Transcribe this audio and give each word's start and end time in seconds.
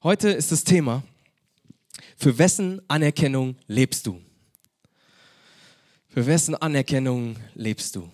Heute 0.00 0.28
ist 0.28 0.52
das 0.52 0.62
Thema, 0.62 1.02
für 2.16 2.38
wessen 2.38 2.80
Anerkennung 2.86 3.56
lebst 3.66 4.06
du? 4.06 4.22
Für 6.08 6.24
wessen 6.24 6.54
Anerkennung 6.54 7.34
lebst 7.56 7.96
du? 7.96 8.08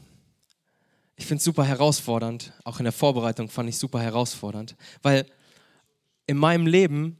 Ich 1.16 1.26
finde 1.26 1.40
es 1.40 1.44
super 1.44 1.62
herausfordernd, 1.62 2.54
auch 2.64 2.78
in 2.78 2.84
der 2.84 2.92
Vorbereitung 2.94 3.50
fand 3.50 3.68
ich 3.68 3.76
super 3.76 4.00
herausfordernd, 4.00 4.76
weil 5.02 5.26
in 6.26 6.38
meinem 6.38 6.66
Leben 6.66 7.18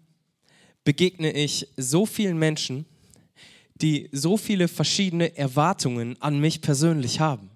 begegne 0.83 1.31
ich 1.31 1.69
so 1.77 2.07
vielen 2.07 2.39
Menschen, 2.39 2.87
die 3.75 4.09
so 4.13 4.39
viele 4.39 4.69
verschiedene 4.69 5.37
Erwartungen 5.37 6.17
an 6.23 6.41
mich 6.41 6.63
persönlich 6.63 7.21
haben. 7.21 7.51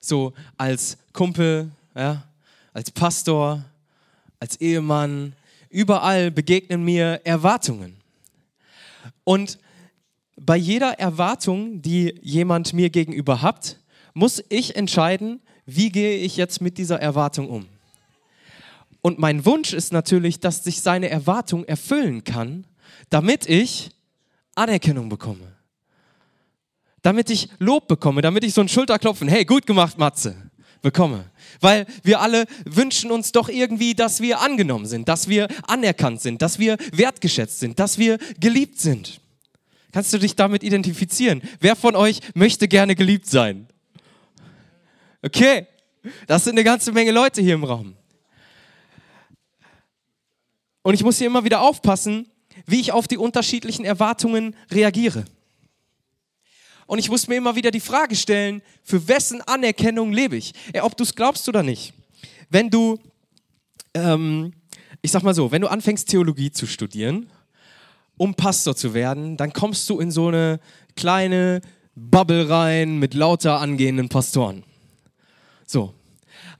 So 0.00 0.32
als 0.56 0.98
Kumpel, 1.12 1.70
ja, 1.94 2.28
als 2.72 2.90
Pastor, 2.90 3.64
als 4.40 4.60
Ehemann, 4.60 5.36
überall 5.72 6.30
begegnen 6.30 6.84
mir 6.84 7.20
Erwartungen. 7.24 7.96
Und 9.24 9.58
bei 10.36 10.56
jeder 10.56 10.98
Erwartung, 10.98 11.82
die 11.82 12.18
jemand 12.22 12.72
mir 12.72 12.90
gegenüber 12.90 13.42
hat, 13.42 13.78
muss 14.14 14.42
ich 14.48 14.76
entscheiden, 14.76 15.40
wie 15.66 15.90
gehe 15.90 16.16
ich 16.16 16.36
jetzt 16.36 16.60
mit 16.60 16.78
dieser 16.78 17.00
Erwartung 17.00 17.48
um. 17.48 17.66
Und 19.00 19.18
mein 19.18 19.44
Wunsch 19.44 19.72
ist 19.72 19.92
natürlich, 19.92 20.40
dass 20.40 20.62
sich 20.64 20.80
seine 20.80 21.08
Erwartung 21.08 21.64
erfüllen 21.64 22.22
kann, 22.24 22.66
damit 23.10 23.48
ich 23.48 23.90
Anerkennung 24.54 25.08
bekomme. 25.08 25.56
Damit 27.02 27.30
ich 27.30 27.48
Lob 27.58 27.88
bekomme, 27.88 28.22
damit 28.22 28.44
ich 28.44 28.54
so 28.54 28.60
ein 28.60 28.68
Schulterklopfen, 28.68 29.26
hey, 29.26 29.44
gut 29.44 29.66
gemacht, 29.66 29.98
Matze, 29.98 30.36
bekomme. 30.82 31.30
Weil 31.60 31.86
wir 32.02 32.20
alle 32.20 32.44
wünschen 32.64 33.10
uns 33.10 33.32
doch 33.32 33.48
irgendwie, 33.48 33.94
dass 33.94 34.20
wir 34.20 34.40
angenommen 34.40 34.86
sind, 34.86 35.08
dass 35.08 35.28
wir 35.28 35.48
anerkannt 35.66 36.20
sind, 36.20 36.42
dass 36.42 36.58
wir 36.58 36.76
wertgeschätzt 36.92 37.60
sind, 37.60 37.78
dass 37.78 37.98
wir 37.98 38.18
geliebt 38.38 38.78
sind. 38.78 39.20
Kannst 39.92 40.12
du 40.12 40.18
dich 40.18 40.36
damit 40.36 40.62
identifizieren? 40.62 41.42
Wer 41.60 41.76
von 41.76 41.96
euch 41.96 42.20
möchte 42.34 42.66
gerne 42.66 42.94
geliebt 42.94 43.26
sein? 43.26 43.68
Okay, 45.22 45.66
das 46.26 46.44
sind 46.44 46.54
eine 46.54 46.64
ganze 46.64 46.92
Menge 46.92 47.12
Leute 47.12 47.40
hier 47.40 47.54
im 47.54 47.64
Raum. 47.64 47.94
Und 50.82 50.94
ich 50.94 51.04
muss 51.04 51.18
hier 51.18 51.28
immer 51.28 51.44
wieder 51.44 51.60
aufpassen, 51.60 52.28
wie 52.66 52.80
ich 52.80 52.92
auf 52.92 53.06
die 53.06 53.18
unterschiedlichen 53.18 53.84
Erwartungen 53.84 54.56
reagiere. 54.70 55.24
Und 56.92 56.98
ich 56.98 57.08
muss 57.08 57.26
mir 57.26 57.36
immer 57.36 57.56
wieder 57.56 57.70
die 57.70 57.80
Frage 57.80 58.14
stellen, 58.14 58.60
für 58.84 59.08
wessen 59.08 59.40
Anerkennung 59.40 60.12
lebe 60.12 60.36
ich? 60.36 60.52
Ob 60.82 60.94
du 60.94 61.04
es 61.04 61.14
glaubst 61.14 61.48
oder 61.48 61.62
nicht. 61.62 61.94
Wenn 62.50 62.68
du, 62.68 62.98
ähm, 63.94 64.52
ich 65.00 65.10
sag 65.10 65.22
mal 65.22 65.32
so, 65.32 65.50
wenn 65.50 65.62
du 65.62 65.68
anfängst 65.68 66.10
Theologie 66.10 66.50
zu 66.50 66.66
studieren, 66.66 67.30
um 68.18 68.34
Pastor 68.34 68.76
zu 68.76 68.92
werden, 68.92 69.38
dann 69.38 69.54
kommst 69.54 69.88
du 69.88 70.00
in 70.00 70.10
so 70.10 70.28
eine 70.28 70.60
kleine 70.94 71.62
Bubble 71.94 72.50
rein 72.50 72.98
mit 72.98 73.14
lauter 73.14 73.58
angehenden 73.58 74.10
Pastoren. 74.10 74.62
So. 75.66 75.94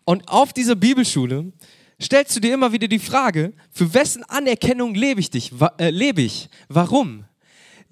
Und 0.06 0.28
auf 0.28 0.54
dieser 0.54 0.76
Bibelschule 0.76 1.52
stellst 2.00 2.34
du 2.34 2.40
dir 2.40 2.54
immer 2.54 2.72
wieder 2.72 2.88
die 2.88 3.00
Frage, 3.00 3.52
für 3.70 3.92
wessen 3.92 4.24
Anerkennung 4.24 4.94
lebe 4.94 5.20
ich 5.20 5.28
dich, 5.28 5.52
äh, 5.76 5.90
lebe 5.90 6.22
ich? 6.22 6.48
Warum? 6.70 7.26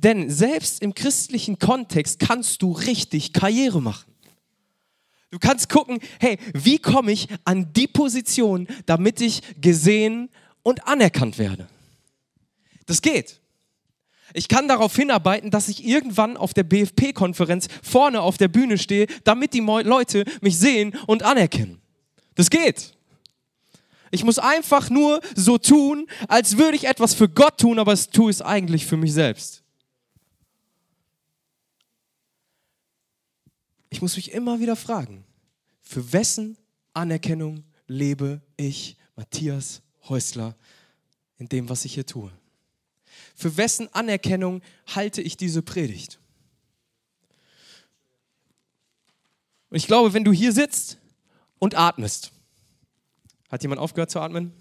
Denn 0.03 0.31
selbst 0.31 0.81
im 0.81 0.95
christlichen 0.95 1.59
Kontext 1.59 2.19
kannst 2.19 2.63
du 2.63 2.73
richtig 2.73 3.35
Karriere 3.35 3.83
machen. 3.83 4.11
Du 5.31 5.39
kannst 5.39 5.69
gucken, 5.69 6.01
hey, 6.19 6.39
wie 6.55 6.79
komme 6.79 7.13
ich 7.13 7.29
an 7.45 7.73
die 7.75 7.87
Position, 7.87 8.67
damit 8.87 9.21
ich 9.21 9.43
gesehen 9.61 10.31
und 10.63 10.87
anerkannt 10.89 11.39
werde? 11.39 11.69
Das 12.87 13.03
geht. 13.03 13.41
Ich 14.33 14.49
kann 14.49 14.69
darauf 14.69 14.97
hinarbeiten, 14.97 15.51
dass 15.51 15.69
ich 15.69 15.85
irgendwann 15.85 16.37
auf 16.37 16.55
der 16.55 16.63
BFP-Konferenz 16.63 17.69
vorne 17.83 18.23
auf 18.23 18.39
der 18.39 18.49
Bühne 18.49 18.79
stehe, 18.79 19.07
damit 19.25 19.53
die 19.53 19.61
Leute 19.61 20.25
mich 20.41 20.59
sehen 20.59 20.97
und 21.07 21.25
anerkennen. 21.25 21.81
Das 22.37 22.49
geht. 22.49 22.95
Ich 24.11 24.25
muss 24.25 24.39
einfach 24.39 24.89
nur 24.89 25.21
so 25.37 25.59
tun, 25.59 26.07
als 26.27 26.57
würde 26.57 26.77
ich 26.77 26.85
etwas 26.85 27.13
für 27.13 27.29
Gott 27.29 27.59
tun, 27.59 27.79
aber 27.79 27.93
es 27.93 28.09
tue 28.09 28.31
es 28.31 28.41
eigentlich 28.41 28.87
für 28.87 28.97
mich 28.97 29.13
selbst. 29.13 29.63
Ich 33.91 34.01
muss 34.01 34.17
mich 34.17 34.33
immer 34.33 34.61
wieder 34.61 34.77
fragen, 34.77 35.25
für 35.83 36.13
wessen 36.13 36.57
Anerkennung 36.95 37.65
lebe 37.87 38.41
ich, 38.57 38.97
Matthias 39.17 39.83
Häusler, 40.09 40.57
in 41.39 41.49
dem, 41.49 41.69
was 41.69 41.85
ich 41.85 41.95
hier 41.95 42.07
tue? 42.07 42.33
Für 43.35 43.57
wessen 43.57 43.93
Anerkennung 43.93 44.63
halte 44.87 45.21
ich 45.21 45.37
diese 45.37 45.63
Predigt? 45.63 46.19
Und 49.71 49.77
ich 49.77 49.87
glaube, 49.87 50.13
wenn 50.13 50.25
du 50.25 50.33
hier 50.33 50.53
sitzt 50.53 50.99
und 51.59 51.77
atmest, 51.77 52.33
hat 53.49 53.63
jemand 53.63 53.81
aufgehört 53.81 54.11
zu 54.11 54.21
atmen? 54.21 54.53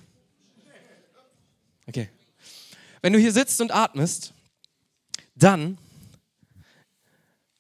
Okay. 1.88 2.10
Wenn 3.02 3.14
du 3.14 3.20
hier 3.20 3.32
sitzt 3.32 3.62
und 3.62 3.72
atmest, 3.72 4.34
dann 5.36 5.78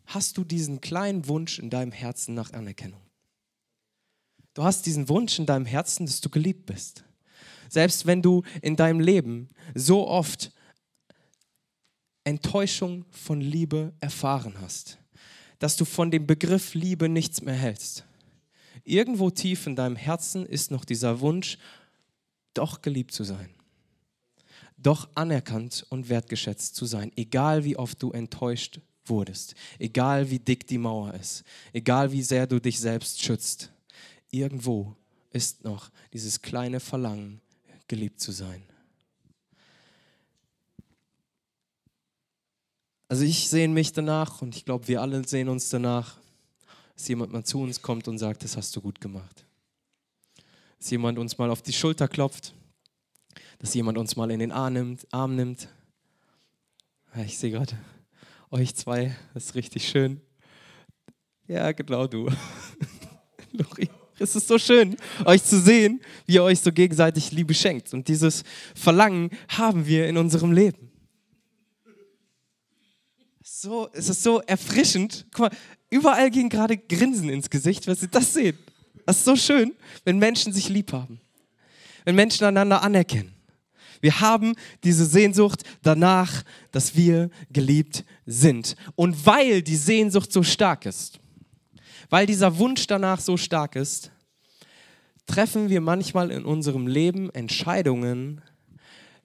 hast 0.09 0.37
du 0.37 0.43
diesen 0.43 0.81
kleinen 0.81 1.27
Wunsch 1.27 1.59
in 1.59 1.69
deinem 1.69 1.91
Herzen 1.91 2.35
nach 2.35 2.53
Anerkennung. 2.53 3.01
Du 4.53 4.63
hast 4.63 4.85
diesen 4.85 5.09
Wunsch 5.09 5.39
in 5.39 5.45
deinem 5.45 5.65
Herzen, 5.65 6.05
dass 6.05 6.21
du 6.21 6.29
geliebt 6.29 6.65
bist. 6.65 7.03
Selbst 7.69 8.05
wenn 8.05 8.21
du 8.21 8.43
in 8.61 8.75
deinem 8.75 8.99
Leben 8.99 9.49
so 9.75 10.07
oft 10.07 10.51
Enttäuschung 12.23 13.05
von 13.11 13.41
Liebe 13.41 13.93
erfahren 13.99 14.55
hast, 14.59 14.97
dass 15.59 15.75
du 15.75 15.85
von 15.85 16.11
dem 16.11 16.27
Begriff 16.27 16.73
Liebe 16.73 17.09
nichts 17.09 17.41
mehr 17.41 17.55
hältst, 17.55 18.05
Irgendwo 18.83 19.29
tief 19.29 19.67
in 19.67 19.75
deinem 19.75 19.95
Herzen 19.95 20.47
ist 20.47 20.71
noch 20.71 20.85
dieser 20.85 21.19
Wunsch, 21.19 21.59
doch 22.55 22.81
geliebt 22.81 23.11
zu 23.11 23.23
sein. 23.23 23.49
Doch 24.77 25.09
anerkannt 25.15 25.85
und 25.89 26.09
wertgeschätzt 26.09 26.75
zu 26.75 26.85
sein, 26.85 27.11
egal 27.15 27.65
wie 27.65 27.77
oft 27.77 28.01
du 28.01 28.11
enttäuscht 28.11 28.81
wurdest, 29.09 29.55
egal 29.77 30.29
wie 30.29 30.39
dick 30.39 30.67
die 30.67 30.77
Mauer 30.77 31.13
ist, 31.13 31.43
egal 31.73 32.11
wie 32.11 32.23
sehr 32.23 32.47
du 32.47 32.59
dich 32.59 32.79
selbst 32.79 33.21
schützt. 33.21 33.71
Irgendwo 34.31 34.95
ist 35.31 35.63
noch 35.63 35.89
dieses 36.13 36.41
kleine 36.41 36.79
Verlangen, 36.79 37.41
geliebt 37.87 38.19
zu 38.19 38.31
sein. 38.31 38.63
Also 43.07 43.23
ich 43.23 43.49
sehe 43.49 43.67
mich 43.67 43.91
danach 43.91 44.41
und 44.41 44.55
ich 44.55 44.65
glaube, 44.65 44.87
wir 44.87 45.01
alle 45.01 45.27
sehen 45.27 45.49
uns 45.49 45.69
danach, 45.69 46.17
dass 46.95 47.07
jemand 47.07 47.33
mal 47.33 47.43
zu 47.43 47.59
uns 47.59 47.81
kommt 47.81 48.07
und 48.07 48.19
sagt, 48.19 48.43
das 48.43 48.55
hast 48.55 48.75
du 48.75 48.81
gut 48.81 49.01
gemacht. 49.01 49.45
Dass 50.77 50.91
jemand 50.91 51.17
uns 51.17 51.37
mal 51.37 51.49
auf 51.49 51.63
die 51.63 51.73
Schulter 51.73 52.07
klopft, 52.07 52.53
dass 53.57 53.73
jemand 53.73 53.97
uns 53.97 54.15
mal 54.15 54.29
in 54.29 54.39
den 54.39 54.51
Arm 54.51 54.73
nimmt. 54.73 55.07
Arm 55.11 55.35
nimmt. 55.35 55.67
Ich 57.15 57.39
sehe 57.39 57.49
gerade 57.51 57.75
euch 58.51 58.75
zwei, 58.75 59.15
das 59.33 59.45
ist 59.45 59.55
richtig 59.55 59.87
schön. 59.87 60.21
Ja, 61.47 61.71
genau 61.71 62.07
du. 62.07 62.29
Lori. 63.51 63.89
Es 64.21 64.35
ist 64.35 64.47
so 64.49 64.57
schön, 64.57 64.97
euch 65.23 65.43
zu 65.43 65.59
sehen, 65.59 66.01
wie 66.25 66.35
ihr 66.35 66.43
euch 66.43 66.59
so 66.59 66.73
gegenseitig 66.73 67.31
Liebe 67.31 67.53
schenkt. 67.53 67.93
Und 67.93 68.09
dieses 68.09 68.43
Verlangen 68.75 69.29
haben 69.47 69.85
wir 69.85 70.07
in 70.07 70.17
unserem 70.17 70.51
Leben. 70.51 70.91
So, 73.41 73.89
es 73.93 74.09
ist 74.09 74.23
so 74.23 74.41
erfrischend. 74.41 75.25
Guck 75.31 75.51
mal, 75.51 75.57
Überall 75.89 76.29
gehen 76.29 76.49
gerade 76.49 76.77
Grinsen 76.77 77.29
ins 77.29 77.49
Gesicht, 77.49 77.87
wenn 77.87 77.95
sie 77.95 78.07
das 78.07 78.33
sehen. 78.33 78.57
Das 79.05 79.17
ist 79.17 79.25
so 79.25 79.35
schön, 79.35 79.75
wenn 80.05 80.19
Menschen 80.19 80.53
sich 80.53 80.69
lieb 80.69 80.93
haben. 80.93 81.19
Wenn 82.05 82.15
Menschen 82.15 82.45
einander 82.45 82.83
anerkennen. 82.83 83.33
Wir 84.01 84.21
haben 84.21 84.55
diese 84.83 85.05
Sehnsucht 85.05 85.63
danach, 85.81 86.43
dass 86.71 86.95
wir 86.95 87.29
geliebt 87.51 88.05
sind. 88.25 88.75
Und 88.95 89.25
weil 89.25 89.61
die 89.61 89.75
Sehnsucht 89.75 90.31
so 90.31 90.43
stark 90.43 90.85
ist, 90.85 91.19
weil 92.09 92.25
dieser 92.25 92.57
Wunsch 92.57 92.87
danach 92.87 93.19
so 93.19 93.37
stark 93.37 93.75
ist, 93.75 94.11
treffen 95.25 95.69
wir 95.69 95.81
manchmal 95.81 96.31
in 96.31 96.45
unserem 96.45 96.87
Leben 96.87 97.29
Entscheidungen, 97.31 98.41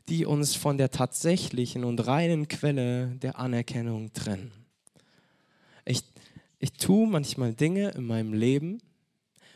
die 0.09 0.27
uns 0.27 0.55
von 0.55 0.77
der 0.77 0.91
tatsächlichen 0.91 1.85
und 1.85 2.07
reinen 2.07 2.49
Quelle 2.49 3.17
der 3.23 3.39
Anerkennung 3.39 4.13
trennen. 4.13 4.53
Ich 5.87 6.03
ich 6.65 6.73
tue 6.73 7.07
manchmal 7.07 7.53
Dinge 7.53 7.91
in 7.91 8.07
meinem 8.07 8.33
Leben, 8.33 8.81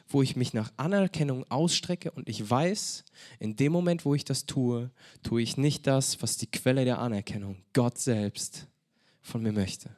wo 0.08 0.22
ich 0.22 0.36
mich 0.36 0.54
nach 0.54 0.72
Anerkennung 0.76 1.44
ausstrecke 1.50 2.10
und 2.10 2.28
ich 2.28 2.48
weiß, 2.48 3.04
in 3.38 3.56
dem 3.56 3.72
Moment, 3.72 4.04
wo 4.04 4.14
ich 4.14 4.24
das 4.24 4.46
tue, 4.46 4.90
tue 5.22 5.42
ich 5.42 5.56
nicht 5.56 5.86
das, 5.86 6.22
was 6.22 6.38
die 6.38 6.46
Quelle 6.46 6.84
der 6.84 6.98
Anerkennung, 6.98 7.56
Gott 7.74 7.98
selbst, 7.98 8.66
von 9.20 9.42
mir 9.42 9.52
möchte. 9.52 9.90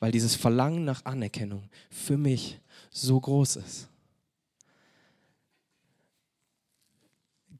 Weil 0.00 0.10
dieses 0.10 0.34
Verlangen 0.34 0.84
nach 0.84 1.04
Anerkennung 1.04 1.68
für 1.90 2.16
mich 2.16 2.58
so 2.90 3.20
groß 3.20 3.56
ist. 3.56 3.88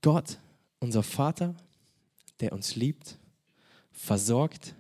Gott, 0.02 0.38
unser 0.81 1.02
Vater, 1.02 1.55
der 2.40 2.52
uns 2.52 2.75
liebt, 2.75 3.17
versorgt 3.93 4.75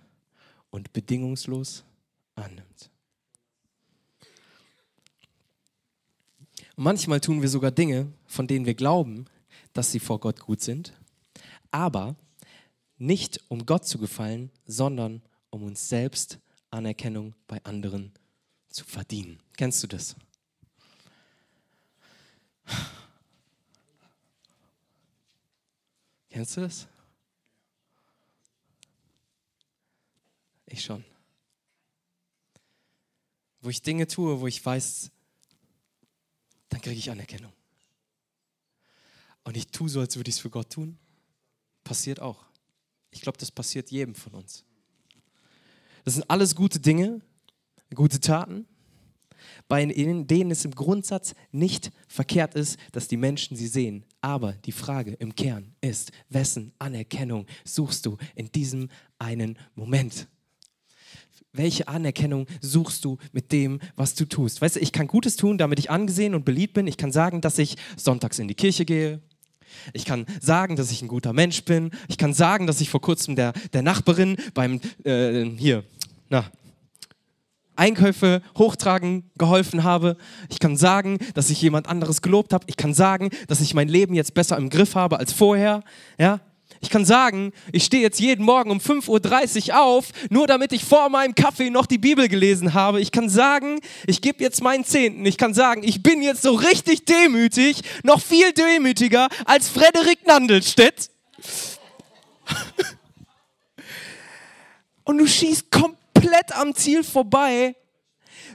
und 0.70 0.92
bedingungslos 0.92 1.84
annimmt. 2.34 2.90
Manchmal 6.76 7.20
tun 7.20 7.42
wir 7.42 7.48
sogar 7.48 7.70
Dinge, 7.70 8.12
von 8.26 8.46
denen 8.46 8.66
wir 8.66 8.74
glauben, 8.74 9.26
dass 9.72 9.92
sie 9.92 10.00
vor 10.00 10.20
Gott 10.20 10.40
gut 10.40 10.60
sind, 10.60 10.92
aber 11.70 12.16
nicht 12.98 13.40
um 13.48 13.66
Gott 13.66 13.86
zu 13.86 13.98
gefallen, 13.98 14.50
sondern 14.66 15.22
um 15.50 15.64
uns 15.64 15.88
selbst 15.88 16.38
Anerkennung 16.70 17.34
bei 17.46 17.62
anderen 17.64 18.12
zu 18.68 18.84
verdienen. 18.84 19.38
Kennst 19.56 19.82
du 19.82 19.86
das? 19.86 20.16
Kennst 26.30 26.56
du 26.56 26.62
das? 26.62 26.88
Ich 30.66 30.82
schon. 30.82 31.04
Wo 33.60 33.68
ich 33.68 33.82
Dinge 33.82 34.08
tue, 34.08 34.40
wo 34.40 34.48
ich 34.48 34.64
weiß, 34.64 35.12
dann 36.74 36.82
kriege 36.82 36.98
ich 36.98 37.08
Anerkennung. 37.08 37.52
Und 39.44 39.56
ich 39.56 39.68
tue 39.68 39.88
so, 39.88 40.00
als 40.00 40.16
würde 40.16 40.28
ich 40.28 40.36
es 40.36 40.40
für 40.40 40.50
Gott 40.50 40.70
tun. 40.70 40.98
Passiert 41.84 42.18
auch. 42.18 42.44
Ich 43.12 43.20
glaube, 43.20 43.38
das 43.38 43.52
passiert 43.52 43.92
jedem 43.92 44.16
von 44.16 44.34
uns. 44.34 44.64
Das 46.04 46.14
sind 46.14 46.28
alles 46.28 46.56
gute 46.56 46.80
Dinge, 46.80 47.20
gute 47.94 48.18
Taten, 48.18 48.66
bei 49.68 49.84
denen 49.86 50.50
es 50.50 50.64
im 50.64 50.74
Grundsatz 50.74 51.34
nicht 51.52 51.92
verkehrt 52.08 52.56
ist, 52.56 52.76
dass 52.90 53.06
die 53.06 53.18
Menschen 53.18 53.56
sie 53.56 53.68
sehen. 53.68 54.04
Aber 54.20 54.54
die 54.54 54.72
Frage 54.72 55.12
im 55.12 55.36
Kern 55.36 55.76
ist, 55.80 56.10
wessen 56.28 56.72
Anerkennung 56.80 57.46
suchst 57.64 58.04
du 58.04 58.16
in 58.34 58.50
diesem 58.50 58.90
einen 59.18 59.58
Moment? 59.76 60.26
Welche 61.54 61.86
Anerkennung 61.86 62.46
suchst 62.60 63.04
du 63.04 63.16
mit 63.32 63.52
dem, 63.52 63.80
was 63.94 64.16
du 64.16 64.24
tust? 64.24 64.60
Weißt 64.60 64.74
du, 64.74 64.80
ich 64.80 64.90
kann 64.90 65.06
Gutes 65.06 65.36
tun, 65.36 65.56
damit 65.56 65.78
ich 65.78 65.88
angesehen 65.88 66.34
und 66.34 66.44
beliebt 66.44 66.74
bin. 66.74 66.88
Ich 66.88 66.96
kann 66.96 67.12
sagen, 67.12 67.40
dass 67.40 67.58
ich 67.58 67.76
sonntags 67.96 68.40
in 68.40 68.48
die 68.48 68.56
Kirche 68.56 68.84
gehe. 68.84 69.20
Ich 69.92 70.04
kann 70.04 70.26
sagen, 70.40 70.74
dass 70.74 70.90
ich 70.90 71.00
ein 71.00 71.08
guter 71.08 71.32
Mensch 71.32 71.64
bin. 71.64 71.92
Ich 72.08 72.18
kann 72.18 72.34
sagen, 72.34 72.66
dass 72.66 72.80
ich 72.80 72.90
vor 72.90 73.00
kurzem 73.00 73.36
der, 73.36 73.52
der 73.72 73.82
Nachbarin 73.82 74.36
beim, 74.52 74.80
äh, 75.04 75.44
hier, 75.56 75.84
na, 76.28 76.44
Einkäufe 77.76 78.42
hochtragen 78.58 79.30
geholfen 79.38 79.84
habe. 79.84 80.16
Ich 80.48 80.58
kann 80.58 80.76
sagen, 80.76 81.18
dass 81.34 81.50
ich 81.50 81.60
jemand 81.62 81.88
anderes 81.88 82.20
gelobt 82.20 82.52
habe. 82.52 82.64
Ich 82.68 82.76
kann 82.76 82.94
sagen, 82.94 83.30
dass 83.46 83.60
ich 83.60 83.74
mein 83.74 83.88
Leben 83.88 84.14
jetzt 84.14 84.34
besser 84.34 84.56
im 84.56 84.70
Griff 84.70 84.94
habe 84.96 85.18
als 85.18 85.32
vorher. 85.32 85.82
Ja? 86.18 86.40
Ich 86.84 86.90
kann 86.90 87.06
sagen, 87.06 87.54
ich 87.72 87.86
stehe 87.86 88.02
jetzt 88.02 88.20
jeden 88.20 88.44
Morgen 88.44 88.70
um 88.70 88.76
5.30 88.76 89.70
Uhr 89.70 89.82
auf, 89.82 90.08
nur 90.28 90.46
damit 90.46 90.70
ich 90.70 90.84
vor 90.84 91.08
meinem 91.08 91.34
Kaffee 91.34 91.70
noch 91.70 91.86
die 91.86 91.96
Bibel 91.96 92.28
gelesen 92.28 92.74
habe. 92.74 93.00
Ich 93.00 93.10
kann 93.10 93.30
sagen, 93.30 93.80
ich 94.06 94.20
gebe 94.20 94.44
jetzt 94.44 94.62
meinen 94.62 94.84
Zehnten. 94.84 95.24
Ich 95.24 95.38
kann 95.38 95.54
sagen, 95.54 95.82
ich 95.82 96.02
bin 96.02 96.20
jetzt 96.20 96.42
so 96.42 96.52
richtig 96.52 97.06
demütig, 97.06 97.80
noch 98.02 98.20
viel 98.20 98.52
demütiger 98.52 99.28
als 99.46 99.70
Frederik 99.70 100.26
Nandelstedt. 100.26 101.08
Und 105.04 105.16
du 105.16 105.26
schießt 105.26 105.70
komplett 105.70 106.54
am 106.54 106.74
Ziel 106.74 107.02
vorbei, 107.02 107.76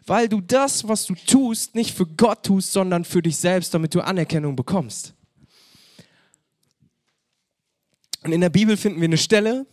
weil 0.05 0.29
du 0.29 0.39
das, 0.39 0.87
was 0.87 1.07
du 1.07 1.15
tust, 1.15 1.73
nicht 1.73 1.97
für 1.97 2.05
Gott 2.05 2.43
tust, 2.43 2.73
sondern 2.73 3.05
für 3.05 3.23
dich 3.23 3.37
selbst, 3.37 3.73
damit 3.73 3.95
du 3.95 4.01
Anerkennung 4.01 4.55
bekommst. 4.55 5.15
Und 8.23 8.31
in 8.31 8.41
der 8.41 8.49
Bibel 8.49 8.75
finden 8.77 8.99
wir 8.99 9.07
eine 9.07 9.17
Stelle, 9.17 9.65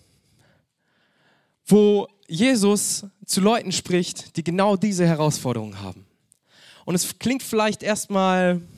wo 1.66 2.08
Jesus 2.28 3.06
zu 3.24 3.40
Leuten 3.40 3.72
spricht, 3.72 4.36
die 4.36 4.44
genau 4.44 4.76
diese 4.76 5.06
Herausforderungen 5.06 5.80
haben. 5.80 6.06
Und 6.84 6.94
es 6.94 7.18
klingt 7.18 7.42
vielleicht 7.42 7.82
erstmal 7.82 8.56
ein 8.56 8.68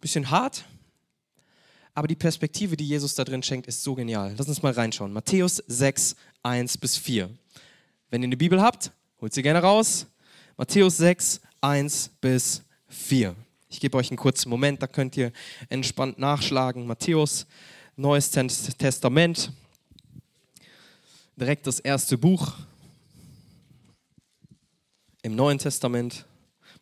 bisschen 0.00 0.30
hart, 0.30 0.64
aber 1.94 2.08
die 2.08 2.14
Perspektive, 2.14 2.76
die 2.76 2.86
Jesus 2.86 3.14
da 3.14 3.24
drin 3.24 3.42
schenkt, 3.42 3.66
ist 3.66 3.82
so 3.82 3.94
genial. 3.94 4.34
Lass 4.36 4.48
uns 4.48 4.62
mal 4.62 4.72
reinschauen. 4.72 5.14
Matthäus 5.14 5.62
6, 5.66 6.14
1 6.42 6.76
bis 6.76 6.98
4. 6.98 7.30
Wenn 8.10 8.22
ihr 8.22 8.26
eine 8.26 8.36
Bibel 8.36 8.60
habt, 8.60 8.92
holt 9.18 9.32
sie 9.32 9.42
gerne 9.42 9.62
raus. 9.62 10.06
Matthäus 10.58 10.98
6, 10.98 11.40
1 11.62 12.10
bis 12.20 12.62
4. 12.88 13.34
Ich 13.70 13.80
gebe 13.80 13.96
euch 13.96 14.10
einen 14.10 14.18
kurzen 14.18 14.50
Moment, 14.50 14.82
da 14.82 14.86
könnt 14.86 15.16
ihr 15.16 15.32
entspannt 15.70 16.18
nachschlagen. 16.18 16.86
Matthäus 16.86 17.46
Neues 17.98 18.30
Testament, 18.30 19.50
direkt 21.34 21.66
das 21.66 21.80
erste 21.80 22.18
Buch 22.18 22.52
im 25.22 25.34
Neuen 25.34 25.58
Testament, 25.58 26.26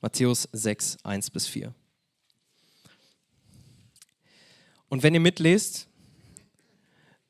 Matthäus 0.01 0.49
6, 0.51 0.99
1 1.05 1.31
bis 1.31 1.47
4. 1.47 1.73
Und 4.89 5.05
wenn 5.05 5.15
ihr 5.15 5.21
mitlest, 5.21 5.87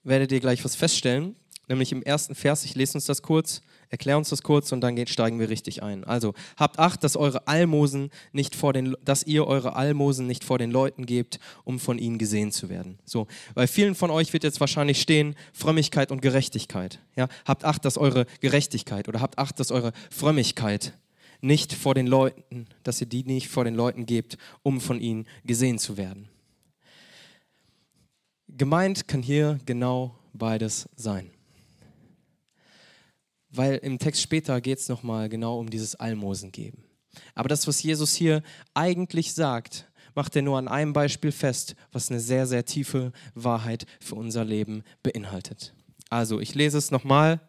werdet 0.02 0.32
ihr 0.32 0.40
gleich 0.40 0.64
was 0.64 0.74
feststellen, 0.74 1.36
nämlich 1.68 1.92
im 1.92 2.02
ersten 2.02 2.34
Vers, 2.34 2.64
ich 2.64 2.74
lese 2.74 2.94
uns 2.94 3.04
das 3.04 3.20
kurz, 3.20 3.60
Erklär 3.90 4.18
uns 4.18 4.28
das 4.28 4.42
kurz 4.42 4.72
und 4.72 4.80
dann 4.80 5.06
steigen 5.06 5.38
wir 5.38 5.48
richtig 5.48 5.82
ein. 5.82 6.04
Also, 6.04 6.34
habt 6.56 6.78
Acht, 6.78 7.04
dass 7.04 7.16
eure 7.16 7.46
Almosen 7.46 8.10
nicht 8.32 8.54
vor 8.54 8.72
den, 8.72 8.96
dass 9.04 9.22
ihr 9.24 9.46
eure 9.46 9.76
Almosen 9.76 10.26
nicht 10.26 10.44
vor 10.44 10.58
den 10.58 10.70
Leuten 10.70 11.06
gebt, 11.06 11.38
um 11.64 11.78
von 11.78 11.98
ihnen 11.98 12.18
gesehen 12.18 12.52
zu 12.52 12.68
werden. 12.68 12.98
So, 13.04 13.26
bei 13.54 13.66
vielen 13.66 13.94
von 13.94 14.10
euch 14.10 14.32
wird 14.32 14.44
jetzt 14.44 14.60
wahrscheinlich 14.60 15.00
stehen 15.00 15.34
Frömmigkeit 15.52 16.10
und 16.10 16.22
Gerechtigkeit. 16.22 17.00
Ja, 17.16 17.28
habt 17.44 17.64
Acht, 17.64 17.84
dass 17.84 17.98
eure 17.98 18.26
Gerechtigkeit 18.40 19.08
oder 19.08 19.20
habt 19.20 19.38
Acht, 19.38 19.60
dass 19.60 19.70
eure 19.70 19.92
Frömmigkeit 20.10 20.94
nicht 21.40 21.72
vor 21.72 21.94
den 21.94 22.06
Leuten, 22.06 22.66
dass 22.82 23.00
ihr 23.00 23.06
die 23.06 23.24
nicht 23.24 23.48
vor 23.48 23.64
den 23.64 23.74
Leuten 23.74 24.06
gebt, 24.06 24.38
um 24.62 24.80
von 24.80 25.00
ihnen 25.00 25.26
gesehen 25.44 25.78
zu 25.78 25.96
werden. 25.96 26.28
Gemeint 28.48 29.08
kann 29.08 29.22
hier 29.22 29.58
genau 29.66 30.14
beides 30.32 30.88
sein 30.96 31.30
weil 33.56 33.76
im 33.76 33.98
Text 33.98 34.22
später 34.22 34.60
geht 34.60 34.78
es 34.78 34.88
nochmal 34.88 35.28
genau 35.28 35.58
um 35.58 35.70
dieses 35.70 35.94
Almosen 35.94 36.52
geben. 36.52 36.84
Aber 37.34 37.48
das, 37.48 37.66
was 37.66 37.82
Jesus 37.82 38.14
hier 38.14 38.42
eigentlich 38.74 39.34
sagt, 39.34 39.90
macht 40.14 40.34
er 40.36 40.42
nur 40.42 40.58
an 40.58 40.68
einem 40.68 40.92
Beispiel 40.92 41.32
fest, 41.32 41.74
was 41.92 42.10
eine 42.10 42.20
sehr, 42.20 42.46
sehr 42.46 42.64
tiefe 42.64 43.12
Wahrheit 43.34 43.86
für 44.00 44.14
unser 44.14 44.44
Leben 44.44 44.82
beinhaltet. 45.02 45.74
Also, 46.10 46.40
ich 46.40 46.54
lese 46.54 46.78
es 46.78 46.90
nochmal. 46.90 47.40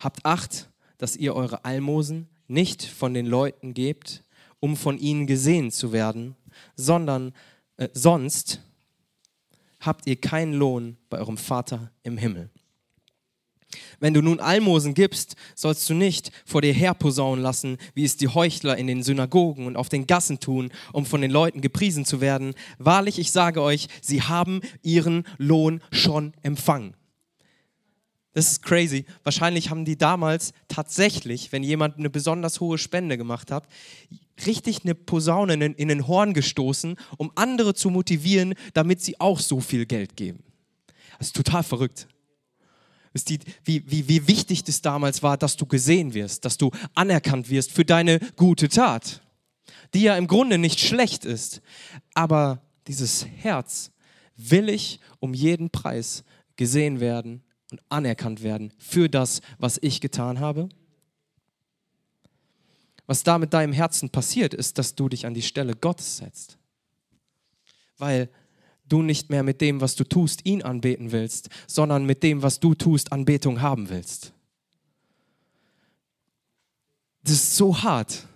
Habt 0.00 0.24
Acht, 0.24 0.70
dass 0.98 1.16
ihr 1.16 1.34
eure 1.34 1.64
Almosen 1.64 2.28
nicht 2.48 2.84
von 2.84 3.14
den 3.14 3.26
Leuten 3.26 3.74
gebt, 3.74 4.24
um 4.60 4.76
von 4.76 4.98
ihnen 4.98 5.26
gesehen 5.26 5.70
zu 5.70 5.92
werden, 5.92 6.36
sondern 6.76 7.32
äh, 7.76 7.88
sonst 7.92 8.60
habt 9.80 10.06
ihr 10.06 10.16
keinen 10.16 10.54
Lohn 10.54 10.96
bei 11.10 11.18
eurem 11.18 11.36
Vater 11.36 11.90
im 12.02 12.16
Himmel. 12.16 12.50
Wenn 14.00 14.14
du 14.14 14.22
nun 14.22 14.40
Almosen 14.40 14.94
gibst, 14.94 15.36
sollst 15.54 15.88
du 15.88 15.94
nicht 15.94 16.30
vor 16.44 16.62
dir 16.62 16.72
herposaunen 16.72 17.42
lassen, 17.42 17.78
wie 17.94 18.04
es 18.04 18.16
die 18.16 18.28
Heuchler 18.28 18.76
in 18.76 18.86
den 18.86 19.02
Synagogen 19.02 19.66
und 19.66 19.76
auf 19.76 19.88
den 19.88 20.06
Gassen 20.06 20.40
tun, 20.40 20.70
um 20.92 21.06
von 21.06 21.20
den 21.20 21.30
Leuten 21.30 21.60
gepriesen 21.60 22.04
zu 22.04 22.20
werden. 22.20 22.54
Wahrlich, 22.78 23.18
ich 23.18 23.32
sage 23.32 23.62
euch, 23.62 23.88
sie 24.02 24.22
haben 24.22 24.60
ihren 24.82 25.24
Lohn 25.38 25.80
schon 25.90 26.32
empfangen. 26.42 26.94
Das 28.34 28.48
ist 28.48 28.62
crazy. 28.62 29.06
Wahrscheinlich 29.24 29.70
haben 29.70 29.86
die 29.86 29.96
damals 29.96 30.52
tatsächlich, 30.68 31.52
wenn 31.52 31.62
jemand 31.62 31.96
eine 31.96 32.10
besonders 32.10 32.60
hohe 32.60 32.76
Spende 32.76 33.16
gemacht 33.16 33.50
hat, 33.50 33.66
richtig 34.44 34.84
eine 34.84 34.94
Posaune 34.94 35.54
in, 35.54 35.62
in 35.62 35.88
den 35.88 36.06
Horn 36.06 36.34
gestoßen, 36.34 36.96
um 37.16 37.32
andere 37.34 37.72
zu 37.72 37.88
motivieren, 37.88 38.54
damit 38.74 39.00
sie 39.00 39.18
auch 39.20 39.40
so 39.40 39.60
viel 39.60 39.86
Geld 39.86 40.16
geben. 40.16 40.44
Das 41.18 41.28
ist 41.28 41.36
total 41.36 41.62
verrückt 41.62 42.08
die, 43.24 43.38
wie, 43.64 43.82
wie, 43.90 44.08
wie 44.08 44.28
wichtig 44.28 44.64
das 44.64 44.82
damals 44.82 45.22
war, 45.22 45.36
dass 45.36 45.56
du 45.56 45.66
gesehen 45.66 46.14
wirst, 46.14 46.44
dass 46.44 46.58
du 46.58 46.70
anerkannt 46.94 47.50
wirst 47.50 47.72
für 47.72 47.84
deine 47.84 48.18
gute 48.36 48.68
Tat, 48.68 49.22
die 49.94 50.02
ja 50.02 50.16
im 50.16 50.26
Grunde 50.26 50.58
nicht 50.58 50.80
schlecht 50.80 51.24
ist. 51.24 51.60
Aber 52.14 52.62
dieses 52.86 53.26
Herz 53.26 53.90
will 54.36 54.68
ich 54.68 55.00
um 55.20 55.34
jeden 55.34 55.70
Preis 55.70 56.24
gesehen 56.56 57.00
werden 57.00 57.42
und 57.70 57.80
anerkannt 57.88 58.42
werden 58.42 58.72
für 58.78 59.08
das, 59.08 59.40
was 59.58 59.78
ich 59.80 60.00
getan 60.00 60.40
habe. 60.40 60.68
Was 63.06 63.22
da 63.22 63.38
mit 63.38 63.52
deinem 63.52 63.72
Herzen 63.72 64.10
passiert, 64.10 64.52
ist, 64.52 64.78
dass 64.78 64.94
du 64.94 65.08
dich 65.08 65.26
an 65.26 65.34
die 65.34 65.42
Stelle 65.42 65.74
Gottes 65.74 66.18
setzt. 66.18 66.58
Weil 67.98 68.28
du 68.88 69.02
nicht 69.02 69.30
mehr 69.30 69.42
mit 69.42 69.60
dem, 69.60 69.80
was 69.80 69.94
du 69.96 70.04
tust, 70.04 70.44
ihn 70.44 70.62
anbeten 70.62 71.12
willst, 71.12 71.48
sondern 71.66 72.04
mit 72.04 72.22
dem, 72.22 72.42
was 72.42 72.60
du 72.60 72.74
tust, 72.74 73.12
Anbetung 73.12 73.60
haben 73.60 73.88
willst. 73.88 74.32
Das 77.22 77.34
ist 77.34 77.56
so 77.56 77.82
hart 77.82 78.26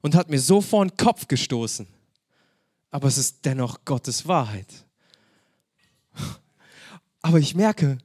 und 0.00 0.14
hat 0.14 0.30
mir 0.30 0.40
so 0.40 0.60
vor 0.60 0.84
den 0.84 0.96
Kopf 0.96 1.28
gestoßen. 1.28 1.86
Aber 2.90 3.08
es 3.08 3.18
ist 3.18 3.44
dennoch 3.44 3.84
Gottes 3.84 4.26
Wahrheit. 4.26 4.84
Aber 7.22 7.38
ich 7.38 7.54
merke, 7.54 7.98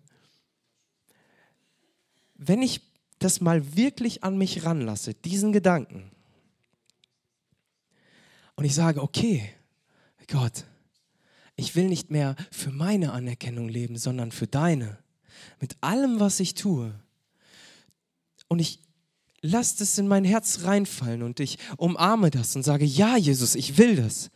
wenn 2.36 2.62
ich 2.62 2.82
das 3.20 3.40
mal 3.40 3.75
wirklich 3.75 4.24
an 4.24 4.38
mich 4.38 4.66
ranlasse, 4.66 5.13
diesen 5.13 5.54
Gedanken, 5.54 6.12
und 8.56 8.66
ich 8.66 8.75
sage, 8.75 9.02
okay, 9.02 9.50
Gott, 10.28 10.66
ich 11.56 11.76
will 11.76 11.86
nicht 11.86 12.10
mehr 12.10 12.36
für 12.52 12.72
meine 12.72 13.14
Anerkennung 13.14 13.70
leben, 13.70 13.98
sondern 13.98 14.32
für 14.32 14.48
deine. 14.48 14.98
Mit 15.60 15.76
allem, 15.82 16.20
was 16.20 16.40
ich 16.40 16.56
tue. 16.56 16.94
Und 18.48 18.60
ich 18.60 18.80
lasse 19.42 19.80
das 19.80 19.98
in 19.98 20.08
mein 20.08 20.26
Herz 20.26 20.62
reinfallen 20.64 21.22
und 21.22 21.40
ich 21.40 21.58
umarme 21.78 22.32
das 22.32 22.56
und 22.56 22.64
sage, 22.64 22.86
ja, 22.86 23.18
Jesus, 23.18 23.56
ich 23.56 23.78
will 23.78 23.96
das. 23.96 24.32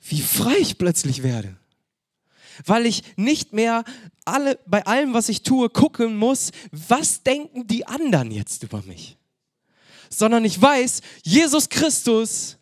Wie 0.00 0.20
frei 0.20 0.56
ich 0.58 0.76
plötzlich 0.76 1.22
werde. 1.22 1.56
Weil 2.66 2.86
ich 2.86 3.02
nicht 3.16 3.52
mehr 3.52 3.84
alle, 4.24 4.58
bei 4.66 4.84
allem, 4.86 5.14
was 5.14 5.28
ich 5.28 5.42
tue, 5.42 5.70
gucken 5.70 6.16
muss, 6.16 6.50
was 6.70 7.22
denken 7.22 7.66
die 7.66 7.86
anderen 7.86 8.30
jetzt 8.30 8.62
über 8.62 8.82
mich. 8.82 9.16
Sondern 10.10 10.44
ich 10.44 10.60
weiß, 10.60 11.00
Jesus 11.22 11.68
Christus 11.68 12.58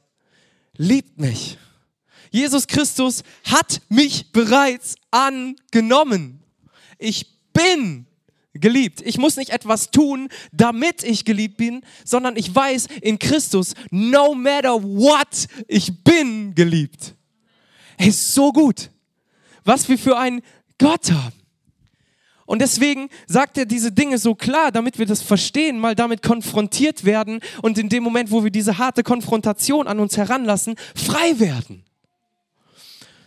liebt 0.77 1.21
mich. 1.21 1.59
Jesus 2.33 2.67
Christus 2.67 3.23
hat 3.45 3.83
mich 3.89 4.33
bereits 4.33 4.97
angenommen. 5.11 6.43
Ich 6.99 7.27
bin 7.53 8.07
geliebt. 8.55 9.03
Ich 9.05 9.19
muss 9.19 9.37
nicht 9.37 9.51
etwas 9.51 9.91
tun, 9.91 10.29
damit 10.51 11.03
ich 11.03 11.25
geliebt 11.25 11.59
bin, 11.59 11.83
sondern 12.05 12.37
ich 12.37 12.55
weiß 12.55 12.87
in 13.03 13.19
Christus, 13.19 13.75
no 13.91 14.35
matter 14.35 14.83
what, 14.83 15.47
ich 15.69 16.03
bin 16.03 16.55
geliebt. 16.55 17.15
Er 17.99 18.09
ist 18.09 18.35
so 18.35 18.51
gut, 18.51 18.91
was 19.65 19.89
wir 19.89 19.99
für 19.99 20.19
einen 20.19 20.41
Gott 20.79 21.11
haben. 21.13 21.37
Und 22.47 22.61
deswegen 22.61 23.09
sagt 23.27 23.57
er 23.57 23.67
diese 23.67 23.93
Dinge 23.93 24.19
so 24.19 24.35
klar, 24.35 24.73
damit 24.73 24.99
wir 24.99 25.07
das 25.07 25.23
verstehen, 25.23 25.79
mal 25.79 25.95
damit 25.95 26.23
konfrontiert 26.23 27.05
werden 27.05 27.41
und 27.63 27.79
in 27.79 27.89
dem 27.89 28.03
Moment, 28.03 28.31
wo 28.31 28.43
wir 28.43 28.51
diese 28.51 28.79
harte 28.79 29.03
Konfrontation 29.03 29.87
an 29.87 30.01
uns 30.01 30.17
heranlassen, 30.17 30.77
frei 30.95 31.39
werden. 31.39 31.85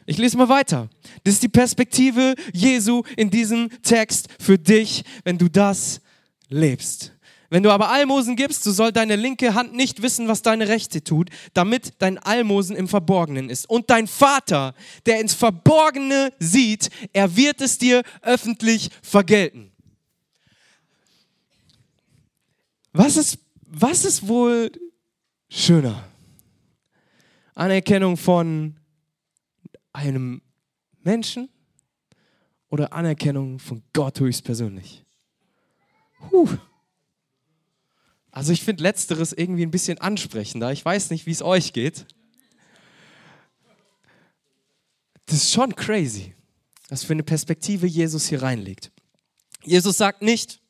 Ich 0.06 0.18
lese 0.18 0.38
mal 0.38 0.50
weiter. 0.50 0.90
Das 1.24 1.36
ist 1.36 1.44
die 1.44 1.50
Perspektive 1.50 2.36
Jesu 2.54 3.04
in 3.18 3.30
diesem 3.32 3.70
Text 3.82 4.28
für 4.40 4.58
dich, 4.58 5.04
wenn 5.24 5.38
du 5.38 5.50
das 5.50 6.02
lebst. 6.50 7.12
Wenn 7.50 7.64
du 7.64 7.72
aber 7.72 7.90
Almosen 7.90 8.36
gibst, 8.36 8.64
so 8.64 8.72
soll 8.72 8.92
deine 8.92 9.16
linke 9.16 9.54
Hand 9.54 9.74
nicht 9.74 10.02
wissen, 10.02 10.28
was 10.28 10.42
deine 10.42 10.68
rechte 10.68 11.04
tut, 11.04 11.30
damit 11.54 11.94
dein 12.00 12.18
Almosen 12.18 12.76
im 12.76 12.88
Verborgenen 12.88 13.50
ist. 13.50 13.70
Und 13.70 13.90
dein 13.90 14.08
Vater, 14.08 14.74
der 15.06 15.22
ins 15.22 15.34
Verborgene 15.34 16.34
sieht, 16.40 16.90
er 17.14 17.36
wird 17.36 17.62
es 17.62 17.78
dir 17.78 18.04
öffentlich 18.22 18.90
vergelten. 19.02 19.72
Was 22.94 23.18
ist, 23.18 23.38
was 23.66 24.06
ist 24.06 24.28
wohl 24.28 24.72
schöner? 25.50 26.04
Anerkennung 27.54 28.18
von 28.18 28.76
einem 29.96 30.42
Menschen 31.02 31.50
oder 32.70 32.94
Anerkennung 32.94 33.60
von 33.60 33.82
Gott 33.94 34.20
höchstpersönlich? 34.20 35.06
Puh. 36.30 36.50
Also 38.32 38.52
ich 38.52 38.64
finde 38.64 38.84
letzteres 38.84 39.32
irgendwie 39.32 39.64
ein 39.64 39.72
bisschen 39.72 39.98
ansprechender. 40.00 40.72
Ich 40.74 40.84
weiß 40.84 41.10
nicht, 41.10 41.26
wie 41.26 41.32
es 41.32 41.42
euch 41.42 41.72
geht. 41.72 42.06
Das 45.26 45.38
ist 45.38 45.54
schon 45.54 45.76
crazy, 45.76 46.36
was 46.90 47.04
für 47.04 47.14
eine 47.14 47.24
Perspektive 47.24 47.88
Jesus 47.88 48.28
hier 48.28 48.42
reinlegt. 48.42 48.92
Jesus 49.64 49.98
sagt 49.98 50.22
nicht, 50.22 50.62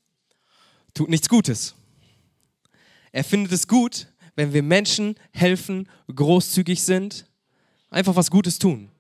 tut 0.94 1.10
nichts 1.10 1.28
Gutes. 1.28 1.76
Er 3.12 3.24
findet 3.24 3.52
es 3.52 3.68
gut, 3.68 4.08
wenn 4.36 4.54
wir 4.54 4.62
Menschen 4.62 5.16
helfen, 5.34 5.90
großzügig 6.14 6.84
sind, 6.84 7.26
einfach 7.90 8.16
was 8.16 8.30
Gutes 8.30 8.60
tun. 8.60 8.92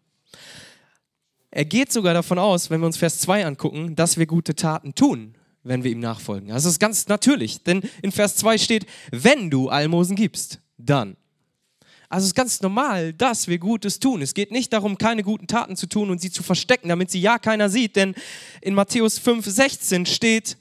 Er 1.55 1.63
geht 1.63 1.89
sogar 1.89 2.13
davon 2.13 2.37
aus, 2.37 2.69
wenn 2.69 2.81
wir 2.81 2.85
uns 2.85 2.97
Vers 2.97 3.19
2 3.21 3.45
angucken, 3.45 3.95
dass 3.95 4.17
wir 4.17 4.25
gute 4.25 4.55
Taten 4.55 4.93
tun, 4.93 5.35
wenn 5.63 5.85
wir 5.85 5.91
ihm 5.91 6.01
nachfolgen. 6.01 6.49
Das 6.49 6.65
ist 6.65 6.81
ganz 6.81 7.07
natürlich, 7.07 7.63
denn 7.63 7.81
in 8.01 8.11
Vers 8.11 8.35
2 8.35 8.57
steht, 8.57 8.85
wenn 9.09 9.49
du 9.49 9.69
Almosen 9.69 10.17
gibst, 10.17 10.59
dann. 10.77 11.15
Also 12.09 12.25
es 12.25 12.31
ist 12.31 12.35
ganz 12.35 12.59
normal, 12.59 13.13
dass 13.13 13.47
wir 13.47 13.57
Gutes 13.57 14.01
tun. 14.01 14.21
Es 14.21 14.33
geht 14.33 14.51
nicht 14.51 14.73
darum, 14.73 14.97
keine 14.97 15.23
guten 15.23 15.47
Taten 15.47 15.77
zu 15.77 15.87
tun 15.87 16.09
und 16.09 16.19
sie 16.19 16.29
zu 16.29 16.43
verstecken, 16.43 16.89
damit 16.89 17.09
sie 17.09 17.21
ja 17.21 17.39
keiner 17.39 17.69
sieht, 17.69 17.95
denn 17.95 18.15
in 18.59 18.73
Matthäus 18.73 19.17
5, 19.17 19.45
16 19.45 20.05
steht, 20.05 20.57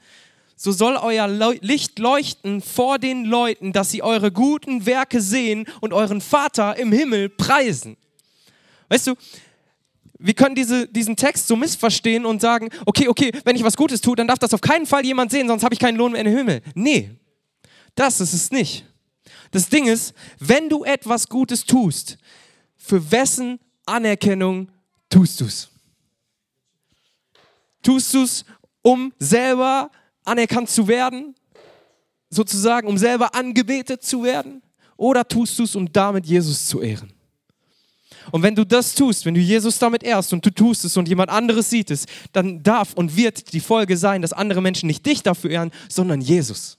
so 0.55 0.71
soll 0.71 0.97
euer 0.97 1.27
Licht 1.61 1.99
leuchten 1.99 2.63
vor 2.63 3.01
den 3.01 3.25
Leuten, 3.25 3.73
dass 3.73 3.91
sie 3.91 4.05
eure 4.05 4.31
guten 4.31 4.87
Werke 4.87 5.21
sehen 5.21 5.67
und 5.81 5.93
euren 5.93 6.21
Vater 6.21 6.77
im 6.77 6.93
Himmel 6.93 7.31
preisen. 7.31 7.97
Weißt 8.89 9.09
du, 9.09 9.17
wir 10.25 10.33
können 10.33 10.55
diese, 10.55 10.89
diesen 10.89 11.17
Text 11.17 11.47
so 11.47 11.55
missverstehen 11.55 12.25
und 12.25 12.41
sagen, 12.41 12.71
okay, 12.87 13.09
okay, 13.09 13.31
wenn 13.45 13.57
ich 13.57 13.63
was 13.63 13.77
Gutes 13.77 14.01
tue, 14.01 14.17
dann 14.17 14.27
darf 14.27 14.39
das 14.39 14.55
auf 14.55 14.63
keinen 14.63 14.87
Fall 14.87 15.05
jemand 15.05 15.31
sehen, 15.31 15.47
sonst 15.49 15.63
habe 15.63 15.75
ich 15.75 15.79
keinen 15.79 15.99
Lohn 15.99 16.13
mehr 16.13 16.23
im 16.23 16.35
Himmel. 16.35 16.63
Nee, 16.75 17.11
das 17.95 18.23
ist 18.23 18.33
es 18.33 18.51
nicht. 18.51 18.87
Das 19.51 19.69
Ding 19.69 19.87
ist, 19.87 20.15
wenn 20.39 20.71
du 20.71 20.83
etwas 20.83 21.29
Gutes 21.29 21.67
tust, 21.67 22.17
für 22.75 23.11
wessen 23.11 23.61
Anerkennung 23.85 24.71
tust 25.11 25.43
du 25.43 25.45
es? 25.45 25.69
Tust 27.83 28.15
du 28.15 28.23
es, 28.23 28.47
um 28.81 29.13
selber 29.19 29.91
anerkannt 30.25 30.71
zu 30.71 30.89
werden, 30.89 31.35
sozusagen, 32.31 32.89
um 32.89 32.97
selber 32.97 33.35
angebetet 33.35 34.03
zu 34.03 34.23
werden? 34.23 34.63
Oder 34.97 35.29
tust 35.29 35.59
du 35.59 35.65
es, 35.65 35.77
um 35.77 35.93
damit 35.93 36.25
Jesus 36.25 36.67
zu 36.67 36.81
ehren? 36.81 37.14
Und 38.33 38.43
wenn 38.43 38.55
du 38.55 38.65
das 38.65 38.95
tust, 38.95 39.27
wenn 39.27 39.35
du 39.35 39.41
Jesus 39.41 39.79
damit 39.79 40.03
ehrst 40.03 40.33
und 40.33 40.45
du 40.45 40.51
tust 40.51 40.85
es 40.85 40.97
und 40.97 41.09
jemand 41.09 41.31
anderes 41.31 41.71
sieht 41.71 41.91
es, 41.91 42.07
dann 42.33 42.63
darf 42.63 42.95
und 42.95 43.17
wird 43.17 43.53
die 43.53 43.61
Folge 43.61 43.97
sein, 43.97 44.23
dass 44.23 44.33
andere 44.33 44.61
Menschen 44.61 44.87
nicht 44.87 45.05
dich 45.07 45.23
dafür 45.23 45.51
ehren, 45.51 45.71
sondern 45.89 46.21
Jesus. 46.21 46.79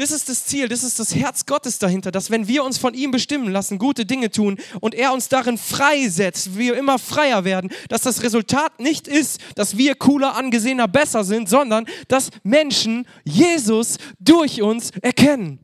Das 0.00 0.12
ist 0.12 0.30
das 0.30 0.46
Ziel, 0.46 0.66
das 0.66 0.82
ist 0.82 0.98
das 0.98 1.14
Herz 1.14 1.44
Gottes 1.44 1.78
dahinter, 1.78 2.10
dass 2.10 2.30
wenn 2.30 2.48
wir 2.48 2.64
uns 2.64 2.78
von 2.78 2.94
ihm 2.94 3.10
bestimmen 3.10 3.52
lassen, 3.52 3.76
gute 3.76 4.06
Dinge 4.06 4.30
tun 4.30 4.58
und 4.80 4.94
er 4.94 5.12
uns 5.12 5.28
darin 5.28 5.58
freisetzt, 5.58 6.56
wir 6.56 6.74
immer 6.78 6.98
freier 6.98 7.44
werden, 7.44 7.70
dass 7.90 8.00
das 8.00 8.22
Resultat 8.22 8.80
nicht 8.80 9.06
ist, 9.06 9.42
dass 9.56 9.76
wir 9.76 9.94
cooler, 9.96 10.36
angesehener, 10.36 10.88
besser 10.88 11.22
sind, 11.22 11.50
sondern 11.50 11.84
dass 12.08 12.30
Menschen 12.44 13.06
Jesus 13.24 13.98
durch 14.18 14.62
uns 14.62 14.90
erkennen. 15.02 15.58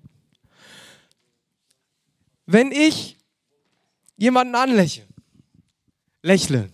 Wenn 2.45 2.73
ich 2.73 3.16
jemanden 4.17 4.55
anlächle, 4.55 5.07
lächle. 6.23 6.71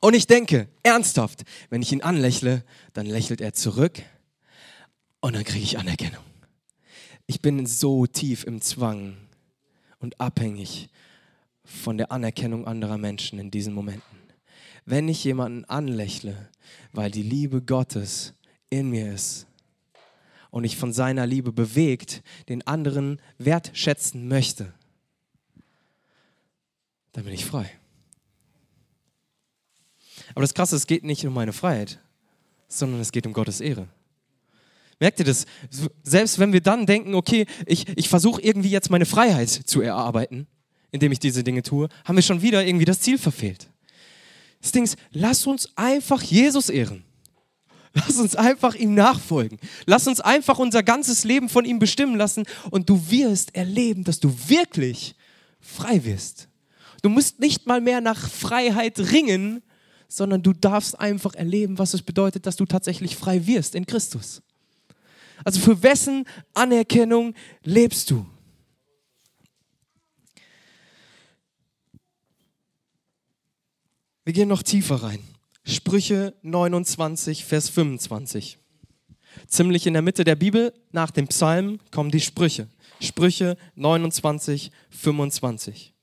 Und 0.00 0.14
ich 0.14 0.26
denke, 0.26 0.68
ernsthaft, 0.82 1.44
wenn 1.70 1.82
ich 1.82 1.92
ihn 1.92 2.02
anlächle, 2.02 2.64
dann 2.92 3.06
lächelt 3.06 3.40
er 3.40 3.52
zurück 3.52 4.02
und 5.20 5.34
dann 5.34 5.44
kriege 5.44 5.64
ich 5.64 5.78
Anerkennung. 5.78 6.22
Ich 7.26 7.42
bin 7.42 7.66
so 7.66 8.06
tief 8.06 8.44
im 8.44 8.60
Zwang 8.60 9.16
und 9.98 10.20
abhängig 10.20 10.88
von 11.64 11.98
der 11.98 12.10
Anerkennung 12.12 12.66
anderer 12.66 12.96
Menschen 12.96 13.38
in 13.38 13.50
diesen 13.50 13.74
Momenten. 13.74 14.18
Wenn 14.86 15.08
ich 15.08 15.24
jemanden 15.24 15.64
anlächle, 15.66 16.48
weil 16.92 17.10
die 17.10 17.22
Liebe 17.22 17.60
Gottes 17.60 18.32
in 18.70 18.88
mir 18.90 19.12
ist 19.12 19.46
und 20.50 20.64
ich 20.64 20.76
von 20.78 20.92
seiner 20.92 21.26
Liebe 21.26 21.52
bewegt 21.52 22.22
den 22.48 22.66
anderen 22.66 23.20
wertschätzen 23.36 24.28
möchte, 24.28 24.72
dann 27.18 27.24
bin 27.24 27.34
ich 27.34 27.44
frei. 27.44 27.68
Aber 30.30 30.42
das 30.42 30.54
Krasse, 30.54 30.76
es 30.76 30.86
geht 30.86 31.02
nicht 31.02 31.26
um 31.26 31.34
meine 31.34 31.52
Freiheit, 31.52 31.98
sondern 32.68 33.00
es 33.00 33.10
geht 33.10 33.26
um 33.26 33.32
Gottes 33.32 33.60
Ehre. 33.60 33.88
Merkt 35.00 35.18
ihr 35.18 35.24
das? 35.24 35.44
Selbst 36.04 36.38
wenn 36.38 36.52
wir 36.52 36.60
dann 36.60 36.86
denken, 36.86 37.16
okay, 37.16 37.46
ich, 37.66 37.88
ich 37.98 38.08
versuche 38.08 38.40
irgendwie 38.40 38.70
jetzt 38.70 38.90
meine 38.90 39.04
Freiheit 39.04 39.48
zu 39.48 39.80
erarbeiten, 39.80 40.46
indem 40.92 41.10
ich 41.10 41.18
diese 41.18 41.42
Dinge 41.42 41.64
tue, 41.64 41.88
haben 42.04 42.14
wir 42.14 42.22
schon 42.22 42.40
wieder 42.40 42.64
irgendwie 42.64 42.84
das 42.84 43.00
Ziel 43.00 43.18
verfehlt. 43.18 43.68
Das 44.60 44.70
Ding 44.70 44.84
ist, 44.84 44.96
lass 45.10 45.44
uns 45.44 45.76
einfach 45.76 46.22
Jesus 46.22 46.68
ehren. 46.68 47.02
Lass 47.94 48.16
uns 48.20 48.36
einfach 48.36 48.76
ihm 48.76 48.94
nachfolgen. 48.94 49.58
Lass 49.86 50.06
uns 50.06 50.20
einfach 50.20 50.60
unser 50.60 50.84
ganzes 50.84 51.24
Leben 51.24 51.48
von 51.48 51.64
ihm 51.64 51.80
bestimmen 51.80 52.14
lassen 52.14 52.44
und 52.70 52.88
du 52.88 53.10
wirst 53.10 53.56
erleben, 53.56 54.04
dass 54.04 54.20
du 54.20 54.32
wirklich 54.46 55.16
frei 55.60 56.04
wirst. 56.04 56.47
Du 57.02 57.08
musst 57.08 57.38
nicht 57.40 57.66
mal 57.66 57.80
mehr 57.80 58.00
nach 58.00 58.28
Freiheit 58.28 58.98
ringen, 58.98 59.62
sondern 60.08 60.42
du 60.42 60.52
darfst 60.52 60.98
einfach 60.98 61.34
erleben, 61.34 61.78
was 61.78 61.94
es 61.94 62.02
bedeutet, 62.02 62.46
dass 62.46 62.56
du 62.56 62.64
tatsächlich 62.64 63.16
frei 63.16 63.46
wirst 63.46 63.74
in 63.74 63.86
Christus. 63.86 64.42
Also 65.44 65.60
für 65.60 65.82
wessen 65.82 66.24
Anerkennung 66.54 67.34
lebst 67.62 68.10
du? 68.10 68.26
Wir 74.24 74.32
gehen 74.32 74.48
noch 74.48 74.62
tiefer 74.62 74.96
rein. 74.96 75.20
Sprüche 75.64 76.34
29, 76.42 77.44
Vers 77.44 77.68
25. 77.68 78.58
Ziemlich 79.46 79.86
in 79.86 79.92
der 79.92 80.02
Mitte 80.02 80.24
der 80.24 80.36
Bibel, 80.36 80.72
nach 80.92 81.10
dem 81.10 81.28
Psalm, 81.28 81.78
kommen 81.90 82.10
die 82.10 82.20
Sprüche. 82.20 82.68
Sprüche 83.00 83.56
29, 83.74 84.72
25. 84.90 85.94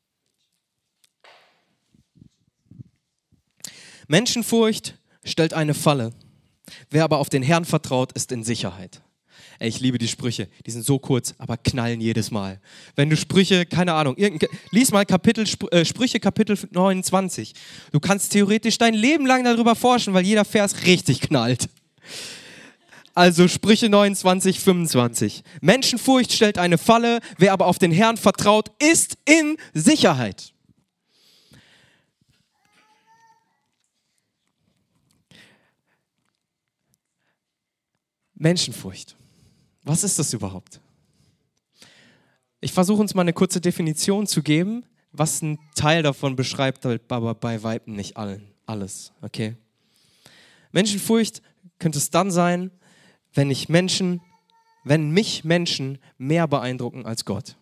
Menschenfurcht 4.07 4.97
stellt 5.23 5.53
eine 5.53 5.73
Falle. 5.73 6.11
Wer 6.89 7.03
aber 7.03 7.19
auf 7.19 7.29
den 7.29 7.43
Herrn 7.43 7.65
vertraut, 7.65 8.11
ist 8.13 8.31
in 8.31 8.43
Sicherheit. 8.43 9.01
Ey, 9.59 9.69
ich 9.69 9.79
liebe 9.79 9.97
die 9.97 10.07
Sprüche. 10.07 10.49
Die 10.65 10.71
sind 10.71 10.85
so 10.85 10.99
kurz, 10.99 11.33
aber 11.37 11.57
knallen 11.57 12.01
jedes 12.01 12.31
Mal. 12.31 12.59
Wenn 12.95 13.09
du 13.09 13.15
Sprüche, 13.15 13.65
keine 13.65 13.93
Ahnung, 13.93 14.15
lies 14.71 14.91
mal 14.91 15.05
Kapitel, 15.05 15.45
äh, 15.71 15.85
Sprüche 15.85 16.19
Kapitel 16.19 16.57
29. 16.71 17.53
Du 17.91 17.99
kannst 17.99 18.31
theoretisch 18.31 18.77
dein 18.77 18.93
Leben 18.93 19.25
lang 19.25 19.43
darüber 19.43 19.75
forschen, 19.75 20.13
weil 20.13 20.25
jeder 20.25 20.45
Vers 20.45 20.85
richtig 20.85 21.21
knallt. 21.21 21.69
Also 23.13 23.47
Sprüche 23.47 23.87
29, 23.87 24.59
25. 24.59 25.43
Menschenfurcht 25.61 26.33
stellt 26.33 26.57
eine 26.57 26.77
Falle, 26.77 27.19
wer 27.37 27.53
aber 27.53 27.67
auf 27.67 27.79
den 27.79 27.91
Herrn 27.91 28.17
vertraut, 28.17 28.71
ist 28.79 29.17
in 29.23 29.55
Sicherheit. 29.73 30.54
Menschenfurcht. 38.35 39.15
Was 39.83 40.03
ist 40.03 40.19
das 40.19 40.33
überhaupt? 40.33 40.79
Ich 42.59 42.73
versuche 42.73 43.01
uns 43.01 43.13
mal 43.13 43.21
eine 43.21 43.33
kurze 43.33 43.61
Definition 43.61 44.27
zu 44.27 44.41
geben, 44.41 44.85
was 45.11 45.41
ein 45.41 45.59
Teil 45.75 46.03
davon 46.03 46.35
beschreibt, 46.35 46.85
aber 46.85 47.35
bei 47.35 47.63
Weitem 47.63 47.95
nicht 47.95 48.17
allen, 48.17 48.51
alles, 48.65 49.13
okay? 49.21 49.55
Menschenfurcht 50.71 51.41
könnte 51.79 51.97
es 51.97 52.09
dann 52.09 52.31
sein, 52.31 52.71
wenn 53.33 53.51
ich 53.51 53.69
Menschen, 53.69 54.21
wenn 54.83 55.11
mich 55.11 55.43
Menschen 55.43 55.99
mehr 56.17 56.47
beeindrucken 56.47 57.05
als 57.05 57.25
Gott. 57.25 57.55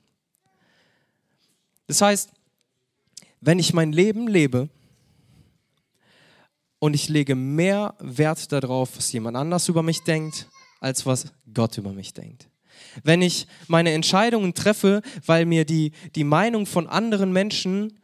Das 1.88 2.02
heißt, 2.02 2.32
wenn 3.42 3.60
ich 3.60 3.74
mein 3.74 3.92
Leben 3.92 4.28
lebe 4.28 4.70
und 6.80 6.94
ich 6.94 7.10
lege 7.10 7.36
mehr 7.36 7.96
Wert 8.00 8.52
darauf, 8.52 8.98
was 8.98 9.12
jemand 9.12 9.38
anders 9.38 9.68
über 9.68 9.84
mich 9.84 10.02
denkt, 10.04 10.48
als 10.84 11.06
was 11.06 11.28
Gott 11.54 11.78
über 11.78 11.94
mich 11.94 12.14
denkt. 12.14 12.50
Wenn 13.04 13.22
ich 13.22 13.48
meine 13.68 13.92
Entscheidungen 13.92 14.54
treffe, 14.54 15.02
weil 15.26 15.46
mir 15.46 15.66
die, 15.66 15.94
die 16.16 16.26
Meinung 16.26 16.66
von 16.66 16.88
anderen 16.88 17.32
Menschen 17.32 18.00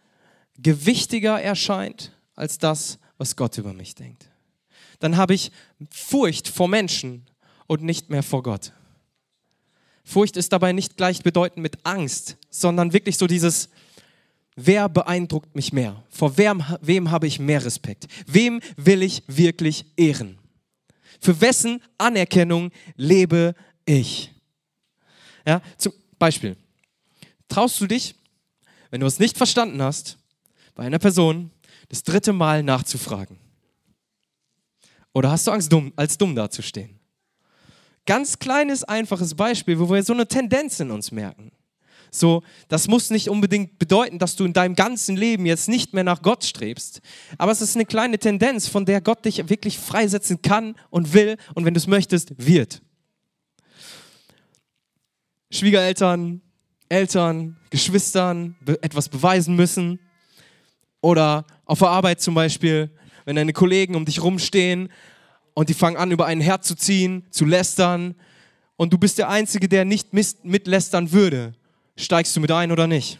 gewichtiger 0.57 1.41
erscheint 1.41 2.13
als 2.35 2.57
das, 2.57 2.97
was 3.17 3.35
Gott 3.35 3.57
über 3.57 3.73
mich 3.73 3.95
denkt, 3.95 4.29
dann 4.99 5.17
habe 5.17 5.33
ich 5.33 5.51
Furcht 5.91 6.47
vor 6.47 6.69
Menschen 6.69 7.25
und 7.67 7.83
nicht 7.83 8.09
mehr 8.09 8.23
vor 8.23 8.43
Gott. 8.43 8.71
Furcht 10.05 10.37
ist 10.37 10.53
dabei 10.53 10.71
nicht 10.71 10.95
gleichbedeutend 10.95 11.61
mit 11.61 11.85
Angst, 11.85 12.37
sondern 12.49 12.93
wirklich 12.93 13.17
so 13.17 13.27
dieses, 13.27 13.69
wer 14.55 14.87
beeindruckt 14.87 15.53
mich 15.53 15.73
mehr? 15.73 16.03
Vor 16.09 16.37
wem, 16.37 16.63
wem 16.81 17.11
habe 17.11 17.27
ich 17.27 17.39
mehr 17.39 17.63
Respekt? 17.63 18.07
Wem 18.25 18.61
will 18.77 19.03
ich 19.03 19.23
wirklich 19.27 19.85
ehren? 19.97 20.38
Für 21.19 21.39
wessen 21.41 21.81
Anerkennung 21.97 22.71
lebe 22.95 23.55
ich? 23.85 24.31
Ja, 25.45 25.61
zum 25.77 25.93
Beispiel, 26.17 26.55
traust 27.47 27.79
du 27.81 27.87
dich, 27.87 28.15
wenn 28.89 29.01
du 29.01 29.07
es 29.07 29.19
nicht 29.19 29.37
verstanden 29.37 29.81
hast, 29.81 30.17
bei 30.75 30.83
einer 30.83 30.99
Person 30.99 31.51
das 31.89 32.03
dritte 32.03 32.33
Mal 32.33 32.63
nachzufragen? 32.63 33.37
Oder 35.13 35.31
hast 35.31 35.47
du 35.47 35.51
Angst, 35.51 35.71
dumm, 35.71 35.91
als 35.95 36.17
dumm 36.17 36.35
dazustehen? 36.35 36.99
Ganz 38.05 38.39
kleines, 38.39 38.83
einfaches 38.83 39.35
Beispiel, 39.35 39.79
wo 39.79 39.89
wir 39.89 40.03
so 40.03 40.13
eine 40.13 40.27
Tendenz 40.27 40.79
in 40.79 40.91
uns 40.91 41.11
merken. 41.11 41.51
So, 42.11 42.43
das 42.67 42.87
muss 42.87 43.09
nicht 43.09 43.29
unbedingt 43.29 43.79
bedeuten, 43.79 44.19
dass 44.19 44.35
du 44.35 44.45
in 44.45 44.53
deinem 44.53 44.75
ganzen 44.75 45.15
Leben 45.15 45.45
jetzt 45.45 45.69
nicht 45.69 45.93
mehr 45.93 46.03
nach 46.03 46.21
Gott 46.21 46.43
strebst. 46.43 47.01
Aber 47.37 47.51
es 47.51 47.61
ist 47.61 47.75
eine 47.75 47.85
kleine 47.85 48.17
Tendenz, 48.17 48.67
von 48.67 48.85
der 48.85 49.01
Gott 49.01 49.25
dich 49.25 49.49
wirklich 49.49 49.77
freisetzen 49.77 50.41
kann 50.41 50.75
und 50.89 51.13
will 51.13 51.37
und 51.53 51.65
wenn 51.65 51.73
du 51.73 51.79
es 51.79 51.87
möchtest, 51.87 52.33
wird. 52.37 52.81
Schwiegereltern, 55.51 56.41
Eltern, 56.89 57.57
Geschwistern 57.69 58.55
etwas 58.81 59.09
beweisen 59.09 59.55
müssen. 59.55 59.99
Oder 61.01 61.45
auf 61.65 61.79
der 61.79 61.89
Arbeit 61.89 62.21
zum 62.21 62.33
Beispiel, 62.33 62.89
wenn 63.25 63.35
deine 63.35 63.53
Kollegen 63.53 63.95
um 63.95 64.05
dich 64.05 64.21
rumstehen 64.21 64.89
und 65.53 65.69
die 65.69 65.73
fangen 65.73 65.97
an, 65.97 66.11
über 66.11 66.25
einen 66.25 66.41
herzuziehen, 66.41 67.25
zu 67.29 67.45
lästern. 67.45 68.15
Und 68.75 68.93
du 68.93 68.97
bist 68.97 69.17
der 69.17 69.29
Einzige, 69.29 69.67
der 69.69 69.85
nicht 69.85 70.13
mitlästern 70.13 71.11
würde. 71.11 71.53
Steigst 71.99 72.33
du 72.33 72.39
mit 72.39 72.49
ein 72.49 72.71
oder 72.71 72.87
nicht? 72.87 73.19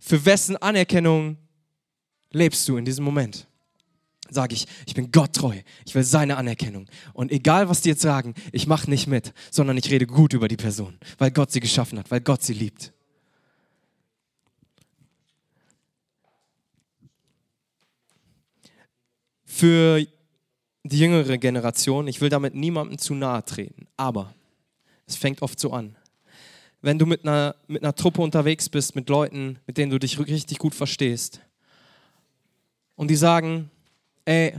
Für 0.00 0.24
wessen 0.24 0.56
Anerkennung 0.56 1.36
lebst 2.32 2.68
du 2.68 2.76
in 2.78 2.84
diesem 2.84 3.04
Moment? 3.04 3.46
Sage 4.28 4.54
ich, 4.54 4.66
ich 4.86 4.94
bin 4.94 5.12
Gott 5.12 5.32
treu, 5.34 5.60
ich 5.86 5.94
will 5.94 6.02
seine 6.02 6.36
Anerkennung. 6.36 6.88
Und 7.12 7.30
egal, 7.30 7.68
was 7.68 7.80
die 7.82 7.90
jetzt 7.90 8.02
sagen, 8.02 8.34
ich 8.50 8.66
mache 8.66 8.90
nicht 8.90 9.06
mit, 9.06 9.32
sondern 9.52 9.76
ich 9.76 9.88
rede 9.88 10.04
gut 10.04 10.32
über 10.32 10.48
die 10.48 10.56
Person, 10.56 10.98
weil 11.18 11.30
Gott 11.30 11.52
sie 11.52 11.60
geschaffen 11.60 11.96
hat, 11.96 12.10
weil 12.10 12.22
Gott 12.22 12.42
sie 12.42 12.54
liebt. 12.54 12.92
Für 19.44 20.04
die 20.82 20.98
jüngere 20.98 21.38
Generation, 21.38 22.08
ich 22.08 22.20
will 22.20 22.30
damit 22.30 22.56
niemandem 22.56 22.98
zu 22.98 23.14
nahe 23.14 23.44
treten, 23.44 23.86
aber 23.96 24.34
es 25.06 25.14
fängt 25.14 25.42
oft 25.42 25.60
so 25.60 25.72
an 25.72 25.96
wenn 26.82 26.98
du 26.98 27.06
mit 27.06 27.24
einer, 27.24 27.56
mit 27.66 27.82
einer 27.82 27.94
Truppe 27.94 28.22
unterwegs 28.22 28.68
bist, 28.68 28.96
mit 28.96 29.08
Leuten, 29.08 29.58
mit 29.66 29.76
denen 29.76 29.90
du 29.90 29.98
dich 29.98 30.18
richtig 30.18 30.58
gut 30.58 30.74
verstehst. 30.74 31.40
Und 32.96 33.08
die 33.08 33.16
sagen, 33.16 33.70
ey, 34.24 34.54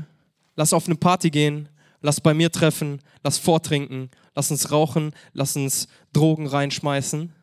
lass 0.56 0.74
auf 0.74 0.86
eine 0.86 0.96
Party 0.96 1.30
gehen, 1.30 1.70
lass 2.02 2.22
bei 2.22 2.34
mir 2.34 2.52
treffen, 2.52 3.02
lass 3.24 3.38
vortrinken, 3.38 4.10
lass 4.36 4.52
uns 4.52 4.72
rauchen, 4.72 5.14
lass 5.34 5.56
uns 5.56 5.88
Drogen 6.14 6.48
reinschmeißen. 6.48 7.34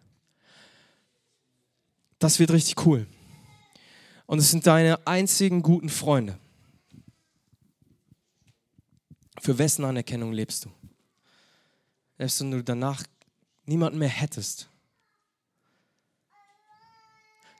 Das 2.19 2.39
wird 2.39 2.51
richtig 2.51 2.85
cool. 2.87 3.07
Und 4.27 4.39
es 4.39 4.51
sind 4.51 4.67
deine 4.67 5.07
einzigen 5.07 5.63
guten 5.63 5.89
Freunde. 5.89 6.39
Für 9.41 9.57
wessen 9.57 9.85
Anerkennung 9.85 10.33
lebst 10.33 10.65
du? 10.65 10.71
Selbst 12.19 12.41
du 12.41 12.63
danach 12.63 13.05
niemanden 13.69 13.99
mehr 13.99 14.09
hättest. 14.09 14.69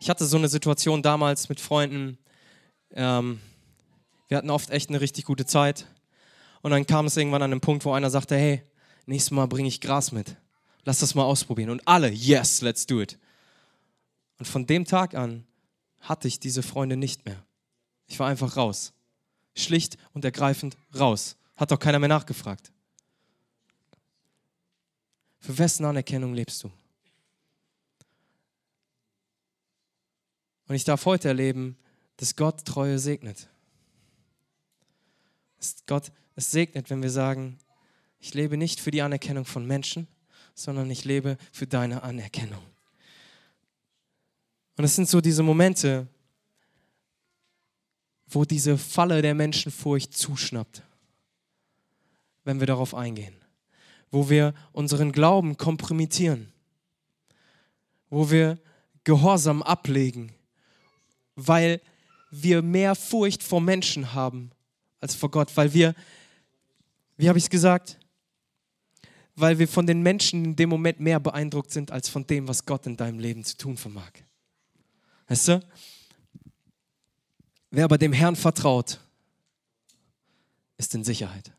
Ich 0.01 0.09
hatte 0.09 0.25
so 0.25 0.37
eine 0.37 0.49
Situation 0.49 1.03
damals 1.03 1.49
mit 1.49 1.61
Freunden. 1.61 2.19
Ähm, 2.93 3.41
wir 4.29 4.37
hatten 4.37 4.51
oft 4.51 4.71
echt 4.71 4.89
eine 4.89 5.01
richtig 5.01 5.25
gute 5.25 5.45
Zeit. 5.45 5.87
Und 6.63 6.71
dann 6.71 6.87
kam 6.87 7.07
es 7.07 7.17
irgendwann 7.17 7.43
an 7.43 7.53
einen 7.53 7.61
Punkt, 7.61 7.85
wo 7.85 7.93
einer 7.93 8.11
sagte, 8.11 8.37
hey, 8.37 8.63
nächstes 9.07 9.31
Mal 9.31 9.47
bringe 9.47 9.69
ich 9.69 9.81
Gras 9.81 10.13
mit. 10.13 10.37
Lass 10.85 11.01
das 11.01 11.15
mal 11.15 11.25
ausprobieren. 11.25 11.71
Und 11.71 11.87
alle, 11.87 12.11
yes, 12.11 12.63
let's 12.63 12.87
do 12.87 13.01
it. 13.01 13.19
Und 14.39 14.47
von 14.47 14.67
dem 14.67 14.85
Tag 14.85 15.15
an 15.15 15.47
hatte 16.01 16.29
ich 16.29 16.41
diese 16.41 16.63
Freunde 16.63 16.97
nicht 16.97 17.27
mehr. 17.27 17.45
Ich 18.07 18.19
war 18.19 18.29
einfach 18.29 18.57
raus. 18.57 18.93
Schlicht 19.55 19.99
und 20.13 20.25
ergreifend 20.25 20.77
raus. 20.99 21.37
Hat 21.57 21.71
doch 21.71 21.79
keiner 21.79 21.99
mehr 21.99 22.09
nachgefragt. 22.09 22.73
Für 25.41 25.57
wessen 25.59 25.85
Anerkennung 25.85 26.35
lebst 26.35 26.65
du? 26.65 26.71
Und 30.67 30.75
ich 30.75 30.85
darf 30.85 31.07
heute 31.07 31.29
erleben, 31.29 31.77
dass 32.17 32.37
Gott 32.37 32.65
Treue 32.65 32.99
segnet. 32.99 33.49
Dass 35.59 35.77
Gott 35.87 36.13
es 36.35 36.51
segnet, 36.51 36.91
wenn 36.91 37.03
wir 37.03 37.11
sagen, 37.11 37.59
ich 38.21 38.35
lebe 38.35 38.57
nicht 38.57 38.81
für 38.81 38.91
die 38.91 39.03
Anerkennung 39.03 39.45
von 39.45 39.67
Menschen, 39.67 40.09
sondern 40.55 40.91
ich 40.91 41.05
lebe 41.05 41.39
für 41.53 41.67
deine 41.67 42.03
Anerkennung. 42.03 42.63
Und 44.77 44.85
es 44.85 44.95
sind 44.95 45.09
so 45.09 45.21
diese 45.21 45.43
Momente, 45.43 46.07
wo 48.27 48.45
diese 48.45 48.77
Falle 48.77 49.23
der 49.23 49.35
Menschenfurcht 49.35 50.17
zuschnappt, 50.17 50.83
wenn 52.45 52.61
wir 52.61 52.67
darauf 52.67 52.95
eingehen 52.95 53.35
wo 54.11 54.29
wir 54.31 54.55
unseren 54.73 55.13
Glauben 55.13 55.57
kompromittieren, 55.57 56.53
wo 58.11 58.31
wir 58.31 58.59
Gehorsam 59.05 59.63
ablegen, 59.63 60.33
weil 61.35 61.81
wir 62.31 62.63
mehr 62.63 62.95
Furcht 62.95 63.43
vor 63.43 63.61
Menschen 63.61 64.13
haben 64.13 64.51
als 65.01 65.15
vor 65.15 65.31
Gott, 65.31 65.57
weil 65.57 65.73
wir, 65.73 65.95
wie 67.17 67.29
habe 67.29 67.39
ich 67.39 67.45
es 67.45 67.51
gesagt, 67.51 67.99
weil 69.35 69.59
wir 69.59 69.69
von 69.69 69.87
den 69.87 70.03
Menschen 70.03 70.45
in 70.45 70.57
dem 70.57 70.69
Moment 70.69 71.01
mehr 71.01 71.21
beeindruckt 71.21 71.71
sind 71.71 71.91
als 71.91 72.09
von 72.09 72.27
dem, 72.27 72.49
was 72.49 72.67
Gott 72.67 72.87
in 72.87 72.97
deinem 72.97 73.19
Leben 73.19 73.45
zu 73.45 73.57
tun 73.57 73.77
vermag. 73.77 74.11
Weißt 75.29 75.49
du? 75.49 75.67
Wer 77.71 77.85
aber 77.85 77.99
dem 77.99 78.13
Herrn 78.13 78.35
vertraut, 78.35 78.99
ist 80.77 80.95
in 80.95 81.05
Sicherheit. 81.05 81.53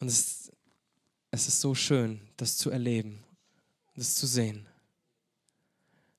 Und 0.00 0.08
es, 0.08 0.52
es 1.30 1.48
ist 1.48 1.60
so 1.60 1.74
schön, 1.74 2.20
das 2.36 2.56
zu 2.56 2.70
erleben, 2.70 3.22
das 3.96 4.14
zu 4.14 4.26
sehen, 4.26 4.66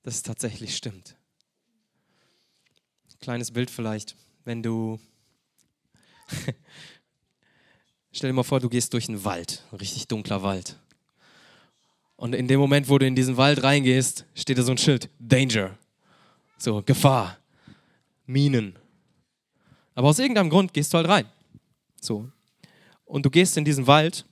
dass 0.02 0.16
es 0.16 0.22
tatsächlich 0.22 0.76
stimmt. 0.76 1.16
Kleines 3.20 3.50
Bild 3.50 3.70
vielleicht, 3.70 4.14
wenn 4.44 4.62
du, 4.62 5.00
stell 8.12 8.30
dir 8.30 8.34
mal 8.34 8.42
vor, 8.42 8.60
du 8.60 8.68
gehst 8.68 8.92
durch 8.92 9.08
einen 9.08 9.24
Wald, 9.24 9.64
ein 9.72 9.76
richtig 9.76 10.06
dunkler 10.06 10.42
Wald. 10.42 10.78
Und 12.16 12.34
in 12.34 12.46
dem 12.46 12.60
Moment, 12.60 12.88
wo 12.88 12.98
du 12.98 13.06
in 13.06 13.14
diesen 13.16 13.36
Wald 13.36 13.62
reingehst, 13.62 14.26
steht 14.34 14.58
da 14.58 14.62
so 14.62 14.72
ein 14.72 14.78
Schild, 14.78 15.10
Danger, 15.18 15.76
so 16.58 16.82
Gefahr, 16.82 17.38
Minen. 18.26 18.78
Aber 19.94 20.08
aus 20.08 20.18
irgendeinem 20.18 20.50
Grund 20.50 20.72
gehst 20.72 20.92
du 20.92 20.98
halt 20.98 21.08
rein. 21.08 21.26
So. 22.00 22.30
Und 23.06 23.24
du 23.24 23.30
gehst 23.30 23.56
in 23.56 23.64
diesen 23.64 23.86
Wald 23.86 24.26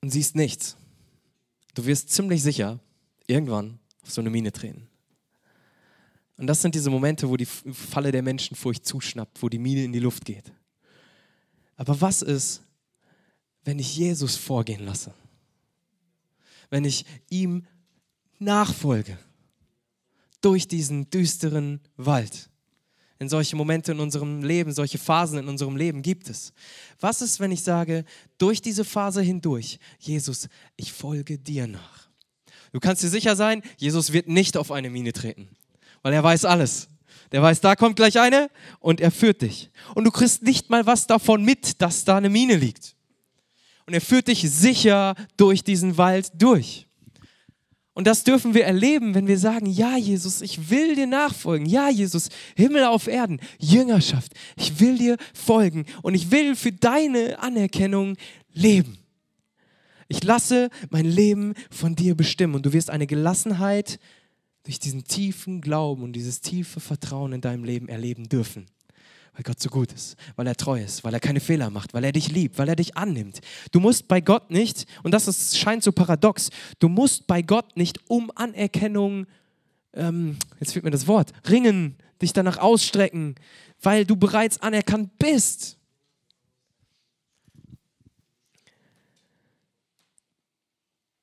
und 0.00 0.10
siehst 0.10 0.36
nichts. 0.36 0.76
Du 1.74 1.84
wirst 1.84 2.10
ziemlich 2.10 2.42
sicher 2.42 2.80
irgendwann 3.26 3.78
auf 4.02 4.10
so 4.10 4.20
eine 4.20 4.30
Mine 4.30 4.52
treten. 4.52 4.88
Und 6.36 6.46
das 6.46 6.62
sind 6.62 6.74
diese 6.74 6.90
Momente, 6.90 7.28
wo 7.28 7.36
die 7.36 7.46
Falle 7.46 8.10
der 8.10 8.22
Menschenfurcht 8.22 8.86
zuschnappt, 8.86 9.42
wo 9.42 9.48
die 9.48 9.58
Mine 9.58 9.84
in 9.84 9.92
die 9.92 10.00
Luft 10.00 10.24
geht. 10.24 10.52
Aber 11.76 12.00
was 12.00 12.22
ist, 12.22 12.62
wenn 13.64 13.78
ich 13.78 13.96
Jesus 13.96 14.36
vorgehen 14.36 14.84
lasse? 14.84 15.12
Wenn 16.70 16.84
ich 16.84 17.04
ihm 17.30 17.66
nachfolge 18.38 19.18
durch 20.40 20.68
diesen 20.68 21.08
düsteren 21.10 21.80
Wald? 21.96 22.50
In 23.18 23.28
solche 23.28 23.56
Momente 23.56 23.92
in 23.92 24.00
unserem 24.00 24.42
Leben, 24.42 24.72
solche 24.72 24.98
Phasen 24.98 25.38
in 25.38 25.48
unserem 25.48 25.76
Leben 25.76 26.02
gibt 26.02 26.28
es. 26.28 26.52
Was 27.00 27.22
ist, 27.22 27.40
wenn 27.40 27.52
ich 27.52 27.62
sage, 27.62 28.04
durch 28.38 28.60
diese 28.60 28.84
Phase 28.84 29.22
hindurch, 29.22 29.78
Jesus, 29.98 30.48
ich 30.76 30.92
folge 30.92 31.38
dir 31.38 31.66
nach? 31.66 32.08
Du 32.72 32.80
kannst 32.80 33.02
dir 33.02 33.08
sicher 33.08 33.36
sein, 33.36 33.62
Jesus 33.76 34.12
wird 34.12 34.28
nicht 34.28 34.56
auf 34.56 34.72
eine 34.72 34.90
Mine 34.90 35.12
treten 35.12 35.48
weil 36.04 36.12
er 36.12 36.22
weiß 36.22 36.44
alles. 36.44 36.86
Der 37.32 37.42
weiß, 37.42 37.60
da 37.60 37.74
kommt 37.74 37.96
gleich 37.96 38.20
eine 38.20 38.48
und 38.78 39.00
er 39.00 39.10
führt 39.10 39.42
dich. 39.42 39.70
Und 39.96 40.04
du 40.04 40.12
kriegst 40.12 40.42
nicht 40.42 40.70
mal 40.70 40.86
was 40.86 41.08
davon 41.08 41.42
mit, 41.42 41.80
dass 41.82 42.04
da 42.04 42.18
eine 42.18 42.28
Mine 42.28 42.54
liegt. 42.54 42.94
Und 43.86 43.94
er 43.94 44.00
führt 44.00 44.28
dich 44.28 44.42
sicher 44.48 45.14
durch 45.36 45.64
diesen 45.64 45.96
Wald 45.96 46.30
durch. 46.34 46.83
Und 47.94 48.08
das 48.08 48.24
dürfen 48.24 48.54
wir 48.54 48.64
erleben, 48.64 49.14
wenn 49.14 49.28
wir 49.28 49.38
sagen, 49.38 49.66
ja 49.66 49.96
Jesus, 49.96 50.42
ich 50.42 50.68
will 50.68 50.96
dir 50.96 51.06
nachfolgen. 51.06 51.64
Ja 51.64 51.88
Jesus, 51.88 52.28
Himmel 52.56 52.84
auf 52.84 53.06
Erden, 53.06 53.40
Jüngerschaft, 53.60 54.32
ich 54.56 54.80
will 54.80 54.98
dir 54.98 55.16
folgen 55.32 55.86
und 56.02 56.14
ich 56.14 56.32
will 56.32 56.56
für 56.56 56.72
deine 56.72 57.38
Anerkennung 57.38 58.16
leben. 58.52 58.98
Ich 60.08 60.24
lasse 60.24 60.70
mein 60.90 61.06
Leben 61.06 61.54
von 61.70 61.94
dir 61.94 62.16
bestimmen 62.16 62.56
und 62.56 62.66
du 62.66 62.72
wirst 62.72 62.90
eine 62.90 63.06
Gelassenheit 63.06 64.00
durch 64.64 64.80
diesen 64.80 65.04
tiefen 65.04 65.60
Glauben 65.60 66.02
und 66.02 66.14
dieses 66.14 66.40
tiefe 66.40 66.80
Vertrauen 66.80 67.32
in 67.32 67.40
deinem 67.40 67.64
Leben 67.64 67.88
erleben 67.88 68.28
dürfen. 68.28 68.66
Weil 69.34 69.42
Gott 69.42 69.60
so 69.60 69.68
gut 69.68 69.92
ist, 69.92 70.16
weil 70.36 70.46
er 70.46 70.56
treu 70.56 70.80
ist, 70.80 71.02
weil 71.04 71.12
er 71.12 71.20
keine 71.20 71.40
Fehler 71.40 71.68
macht, 71.70 71.92
weil 71.92 72.04
er 72.04 72.12
dich 72.12 72.30
liebt, 72.30 72.56
weil 72.56 72.68
er 72.68 72.76
dich 72.76 72.96
annimmt. 72.96 73.40
Du 73.72 73.80
musst 73.80 74.06
bei 74.06 74.20
Gott 74.20 74.50
nicht, 74.50 74.86
und 75.02 75.12
das 75.12 75.26
ist, 75.26 75.58
scheint 75.58 75.82
so 75.82 75.92
paradox, 75.92 76.50
du 76.78 76.88
musst 76.88 77.26
bei 77.26 77.42
Gott 77.42 77.76
nicht 77.76 77.98
um 78.08 78.30
Anerkennung, 78.34 79.26
ähm, 79.92 80.36
jetzt 80.60 80.72
fehlt 80.72 80.84
mir 80.84 80.92
das 80.92 81.08
Wort, 81.08 81.32
ringen, 81.48 81.96
dich 82.22 82.32
danach 82.32 82.58
ausstrecken, 82.58 83.34
weil 83.82 84.04
du 84.04 84.16
bereits 84.16 84.60
anerkannt 84.62 85.18
bist. 85.18 85.78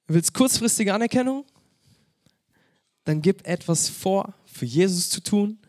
Du 0.08 0.16
willst 0.16 0.34
kurzfristige 0.34 0.94
Anerkennung? 0.94 1.46
dann 3.04 3.22
gib 3.22 3.48
etwas 3.48 3.90
vor, 3.90 4.34
für 4.46 4.66
Jesus 4.66 5.10
zu 5.10 5.22
tun, 5.22 5.60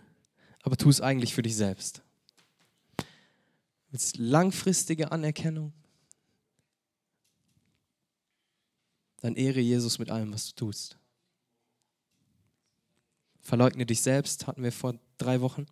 aber 0.62 0.76
tu 0.76 0.88
es 0.88 1.00
eigentlich 1.00 1.34
für 1.34 1.42
dich 1.42 1.56
selbst. 1.56 2.01
Willst 3.92 4.16
langfristige 4.16 5.12
Anerkennung? 5.12 5.72
Dann 9.20 9.36
ehre 9.36 9.60
Jesus 9.60 9.98
mit 9.98 10.10
allem, 10.10 10.32
was 10.32 10.48
du 10.48 10.54
tust. 10.54 10.98
Verleugne 13.42 13.84
dich 13.84 14.00
selbst, 14.00 14.46
hatten 14.46 14.62
wir 14.62 14.72
vor 14.72 14.98
drei 15.18 15.42
Wochen. 15.42 15.66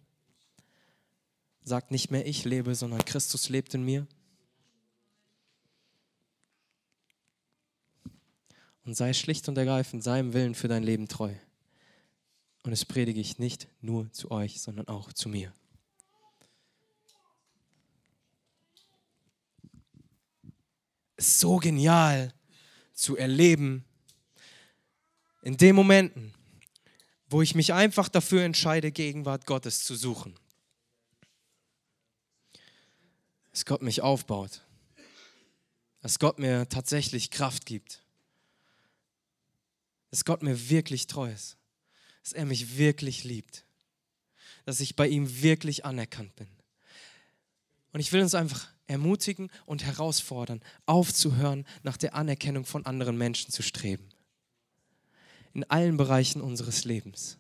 Sag 1.63 1.91
nicht 1.91 2.11
mehr 2.11 2.27
ich 2.27 2.45
lebe, 2.45 2.75
sondern 2.75 3.05
Christus 3.07 3.49
lebt 3.49 3.73
in 3.75 3.85
mir. 3.85 4.07
Und 8.85 8.97
sei 8.97 9.15
schlicht 9.15 9.49
und 9.49 9.57
ergreifend 9.57 10.05
seinem 10.05 10.35
Willen 10.35 10.55
für 10.55 10.69
dein 10.69 10.83
Leben 10.83 11.09
treu. 11.09 11.35
Und 12.65 12.73
das 12.73 12.85
predige 12.85 13.21
ich 13.21 13.39
nicht 13.39 13.67
nur 13.81 14.13
zu 14.13 14.31
euch, 14.31 14.61
sondern 14.61 14.89
auch 14.89 15.13
zu 15.15 15.31
mir. 15.31 15.55
So 21.21 21.59
genial 21.59 22.33
zu 22.93 23.17
erleben, 23.17 23.85
in 25.43 25.57
den 25.57 25.75
Momenten, 25.75 26.35
wo 27.29 27.43
ich 27.43 27.55
mich 27.55 27.73
einfach 27.73 28.09
dafür 28.09 28.43
entscheide, 28.43 28.93
Gegenwart 28.93 29.47
Gottes 29.47 29.85
zu 29.85 29.95
suchen. 29.95 30.35
Dass 33.53 33.65
Gott 33.65 33.83
mich 33.83 34.03
aufbaut, 34.03 34.63
dass 36.03 36.19
Gott 36.19 36.39
mir 36.39 36.69
tatsächlich 36.69 37.31
Kraft 37.31 37.67
gibt, 37.67 38.03
dass 40.11 40.25
Gott 40.25 40.43
mir 40.43 40.71
wirklich 40.71 41.07
treu 41.07 41.31
ist. 41.31 41.57
Dass 42.23 42.33
er 42.33 42.45
mich 42.45 42.77
wirklich 42.77 43.25
liebt, 43.25 43.65
dass 44.67 44.81
ich 44.81 44.95
bei 44.95 45.09
ihm 45.09 45.43
wirklich 45.43 45.85
anerkannt 45.85 46.35
bin. 46.37 46.49
Und 47.93 48.01
ich 48.01 48.13
will 48.13 48.21
uns 48.21 48.35
einfach 48.35 48.69
ermutigen 48.91 49.51
und 49.67 49.85
herausfordern, 49.85 50.61
aufzuhören, 50.87 51.65
nach 51.83 51.97
der 51.97 52.15
Anerkennung 52.15 52.65
von 52.65 52.85
anderen 52.85 53.17
Menschen 53.17 53.51
zu 53.51 53.63
streben. 53.63 54.09
In 55.53 55.65
allen 55.65 55.97
Bereichen 55.97 56.41
unseres 56.41 56.85
Lebens. 56.85 57.39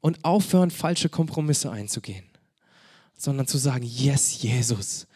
Und 0.00 0.24
aufhören, 0.24 0.70
falsche 0.70 1.08
Kompromisse 1.08 1.70
einzugehen, 1.70 2.24
sondern 3.16 3.46
zu 3.46 3.58
sagen, 3.58 3.84
yes, 3.84 4.42
Jesus, 4.42 5.06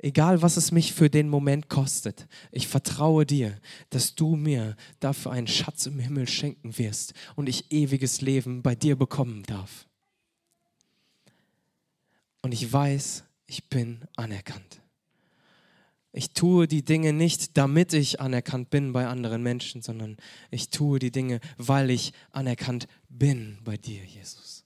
Egal, 0.00 0.42
was 0.42 0.56
es 0.56 0.70
mich 0.70 0.92
für 0.92 1.10
den 1.10 1.28
Moment 1.28 1.68
kostet, 1.68 2.28
ich 2.52 2.68
vertraue 2.68 3.26
dir, 3.26 3.58
dass 3.90 4.14
du 4.14 4.36
mir 4.36 4.76
dafür 5.00 5.32
einen 5.32 5.48
Schatz 5.48 5.86
im 5.86 5.98
Himmel 5.98 6.28
schenken 6.28 6.78
wirst 6.78 7.14
und 7.34 7.48
ich 7.48 7.72
ewiges 7.72 8.20
Leben 8.20 8.62
bei 8.62 8.76
dir 8.76 8.94
bekommen 8.94 9.42
darf. 9.42 9.88
Und 12.42 12.52
ich 12.52 12.72
weiß, 12.72 13.24
ich 13.48 13.68
bin 13.68 14.02
anerkannt. 14.14 14.80
Ich 16.12 16.30
tue 16.30 16.68
die 16.68 16.84
Dinge 16.84 17.12
nicht, 17.12 17.56
damit 17.56 17.92
ich 17.92 18.20
anerkannt 18.20 18.70
bin 18.70 18.92
bei 18.92 19.08
anderen 19.08 19.42
Menschen, 19.42 19.82
sondern 19.82 20.16
ich 20.50 20.70
tue 20.70 20.98
die 20.98 21.10
Dinge, 21.10 21.40
weil 21.56 21.90
ich 21.90 22.12
anerkannt 22.30 22.86
bin 23.08 23.58
bei 23.64 23.76
dir, 23.76 24.04
Jesus. 24.04 24.64